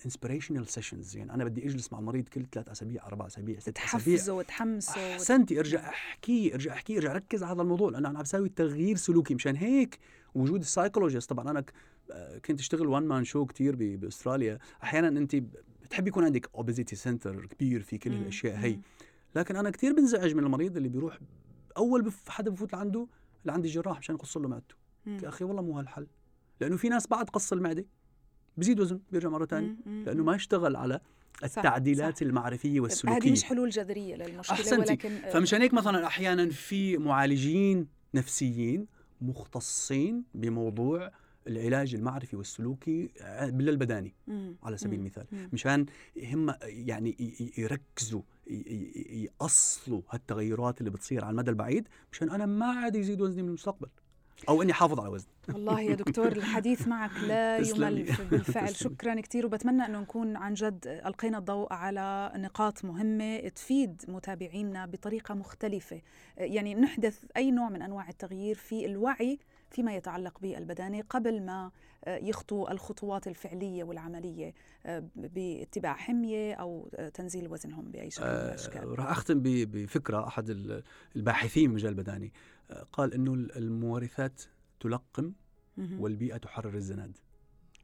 [0.05, 3.83] inspirational sessions يعني أنا بدي أجلس مع المريض كل ثلاث أسابيع أربع أسابيع ست أسابيع.
[4.17, 8.17] تحفزه وتحمسه وت- أحسنتي أرجع أحكي أرجع أحكي أرجع ركز على هذا الموضوع لأنه أنا
[8.17, 9.35] عم بساوي تغيير سلوكي.
[9.35, 9.99] مشان هيك
[10.35, 11.63] وجود ال psychologist طبعا أنا
[12.11, 14.59] آه، كنت أشتغل one man show كثير بأستراليا.
[14.83, 15.35] أحيانا أنت
[15.83, 18.13] بتحب يكون عندك obesity center كبير في كل.
[18.13, 18.79] الأشياء هي.
[19.35, 21.19] لكن أنا كثير بنزعج من المريض اللي بيروح
[21.77, 23.07] أول حدا بفوت لعنده
[23.45, 24.75] لعند الجراح مشان يقص له معدته.
[25.07, 26.07] يا أخي والله مو هالحل.
[26.61, 27.85] لأنه في ناس بعد قص المعدة.
[28.59, 29.75] بزيد وزن بيرجع مرة ثانية.
[29.85, 30.99] لأنه ما اشتغل على
[31.43, 32.21] التعديلات صح.
[32.21, 34.91] المعرفية والسلوكية هذه مش حلول جذرية للمشكلة أحسنتي.
[34.91, 38.87] ولكن آه، فمشان هيك مثلا أحيانا في معالجين نفسيين
[39.21, 41.11] مختصين بموضوع
[41.47, 44.13] العلاج المعرفي والسلوكي ع- للبداني.
[44.63, 45.05] على سبيل مم.
[45.05, 45.49] المثال مم.
[45.53, 45.85] مشان
[46.23, 48.21] هم يعني يركزوا
[49.11, 53.87] يأصلوا هالتغيرات اللي بتصير على المدى البعيد مشان أنا ما عاد يزيد وزني من المستقبل
[54.49, 55.29] أو إني احافظ على وزني.
[55.53, 57.57] والله يا دكتور الحديث معك لا.
[57.69, 58.75] يمل بالفعل.
[58.85, 65.35] شكرا كثير وبتمنى إنه نكون عن جد ألقينا الضوء على نقاط مهمة تفيد متابعينا بطريقة
[65.35, 66.01] مختلفة.
[66.37, 69.39] يعني نحدث أي نوع من أنواع التغيير في الوعي
[69.71, 71.71] فيما يتعلق بالبدانه قبل ما
[72.07, 74.53] يخطوا الخطوات الفعلية والعملية
[75.15, 78.99] باتباع حمية أو تنزيل وزنهم بأي شكل من آه، الأشكال.
[78.99, 80.83] راح أختم بفكرة أحد ال-
[81.15, 82.58] الباحثين بمجال البداني آه،
[82.93, 84.41] قال إنه ال- المورثات
[84.79, 85.33] تلقم.
[85.99, 87.17] والبيئة تحرر الزناد.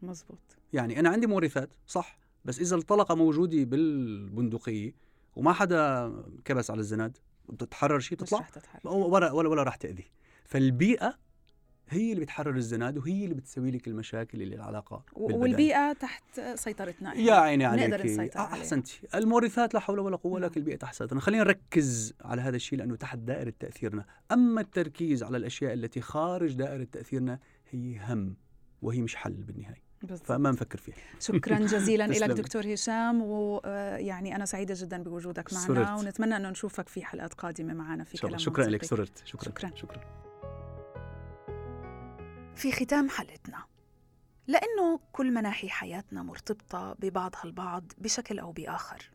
[0.01, 0.37] مزبوط
[0.73, 4.93] يعني أنا عندي مورثات صح بس إذا الطلقة موجودة بالبندقية
[5.35, 6.13] وما حدا
[6.45, 7.17] كبس على الزناد
[7.49, 8.47] بتتحرر شيء مش تطلع
[8.83, 10.05] ولا ولا ولا راح تأذي.
[10.45, 11.17] فالبيئة
[11.89, 15.35] هي اللي بتحرر الزناد وهي اللي بتسوي لك المشاكل اللي العلاقة بالبدن.
[15.35, 16.23] والبيئة تحت
[16.55, 17.13] سيطرتنا.
[17.15, 18.39] يا عيني نقدر عليك نسيطر.
[18.39, 20.49] احسنتي المورثات لا حول ولا قوة نعم.
[20.49, 25.23] لكن البيئة تحت سيطرتنا خلينا نركز على هذا الشيء لأنه تحت دائرة تأثيرنا أما التركيز
[25.23, 28.35] على الأشياء التي خارج دائرة تأثيرنا هي هم
[28.81, 30.27] وهي مش حل بالنهاية بالضبط.
[30.27, 32.29] فما نفكر فيها شكرا جزيلا لك.
[32.31, 35.99] دكتور هشام ويعني أنا سعيدة جدا بوجودك معنا سررت.
[36.05, 38.17] ونتمنى انه نشوفك في حلقات قادمة معنا في.
[38.17, 38.65] كلام شكرا.
[38.65, 39.71] لك سررت شكرا شكراً.
[39.75, 40.01] شكرا
[42.55, 43.65] في ختام حلقتنا.
[44.47, 49.11] لأنه كل مناحي حياتنا مرتبطة ببعضها البعض بشكل أو بآخر.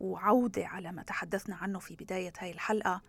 [0.00, 3.02] وعودة على ما تحدثنا عنه في بداية هاي الحلقة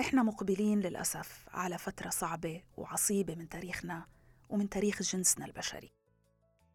[0.00, 4.06] إحنا مقبلين للأسف على فترة صعبة وعصيبة من تاريخنا
[4.48, 5.92] ومن تاريخ جنسنا البشري.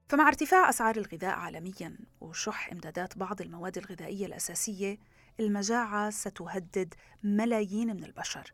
[0.09, 4.97] فمع ارتفاع أسعار الغذاء عالمياً وشح إمدادات بعض المواد الغذائية الأساسية
[5.39, 6.93] المجاعة ستهدد
[7.24, 8.53] ملايين من البشر.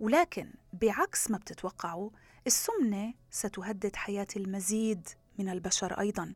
[0.00, 2.10] ولكن بعكس ما بتتوقعوا
[2.46, 6.34] السمنة ستهدد حياة المزيد من البشر أيضاً.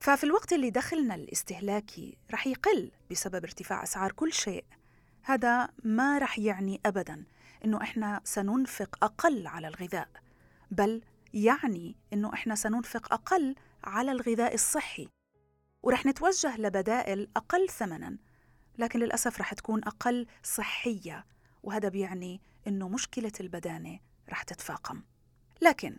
[0.00, 4.64] ففي الوقت اللي دخلنا الاستهلاكي رح يقل بسبب ارتفاع أسعار كل شيء.
[5.22, 7.24] هذا ما رح يعني أبداً
[7.64, 10.08] إنه إحنا سننفق أقل على الغذاء
[10.70, 11.02] بل
[11.34, 15.08] يعني إنه إحنا سننفق أقل على الغذاء الصحي.
[15.82, 18.18] ورح نتوجه لبدائل أقل ثمناً
[18.78, 21.26] لكن للأسف رح تكون أقل صحية.
[21.62, 25.02] وهذا بيعني إنه مشكلة البدانة رح تتفاقم.
[25.62, 25.96] لكن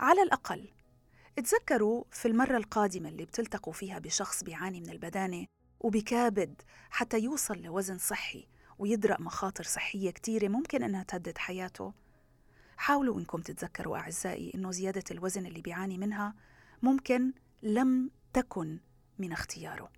[0.00, 0.68] على الأقل
[1.36, 5.46] تذكروا في المرة القادمة اللي بتلتقوا فيها بشخص بيعاني من البدانة
[5.80, 8.48] وبكابد حتى يوصل لوزن صحي
[8.78, 11.92] ويدرأ مخاطر صحية كتيرة ممكن إنها تهدد حياته.
[12.76, 16.34] حاولوا إنكم تتذكروا أعزائي إنه زيادة الوزن اللي بيعاني منها
[16.82, 17.32] ممكن
[17.62, 18.78] لم تكن
[19.18, 19.90] من اختياره.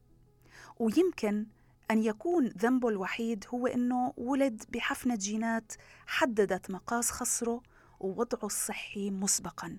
[0.78, 1.46] ويمكن
[1.90, 5.72] أن يكون ذنبه الوحيد هو أنه ولد بحفنة جينات
[6.06, 7.62] حددت مقاس خصره
[8.00, 9.78] ووضعه الصحي مسبقاً.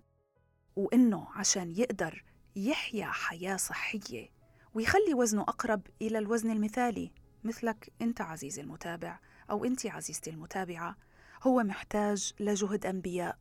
[0.76, 2.24] وإنه عشان يقدر
[2.56, 4.30] يحيا حياة صحية
[4.74, 7.12] ويخلي وزنه أقرب إلى الوزن المثالي
[7.44, 10.98] مثلك أنت عزيزي المتابع أو أنت عزيزتي المتابعة
[11.44, 13.38] هو محتاج لجهد أنبياء.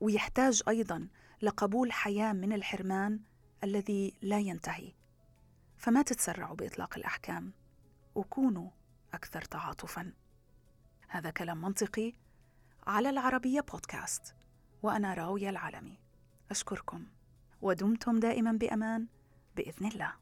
[0.00, 1.08] ويحتاج أيضا
[1.42, 3.20] لقبول حياة من الحرمان
[3.64, 4.92] الذي لا ينتهي.
[5.76, 7.52] فما تتسرعوا بإطلاق الأحكام.
[8.18, 8.70] وكونوا
[9.14, 10.12] أكثر تعاطفا.
[11.08, 12.12] هذا كلام منطقي
[12.86, 14.34] على العربية بودكاست
[14.82, 15.98] وأنا راوية العالمي.
[16.50, 17.06] أشكركم
[17.62, 19.06] ودمتم دائما بأمان
[19.56, 20.12] بإذن الله.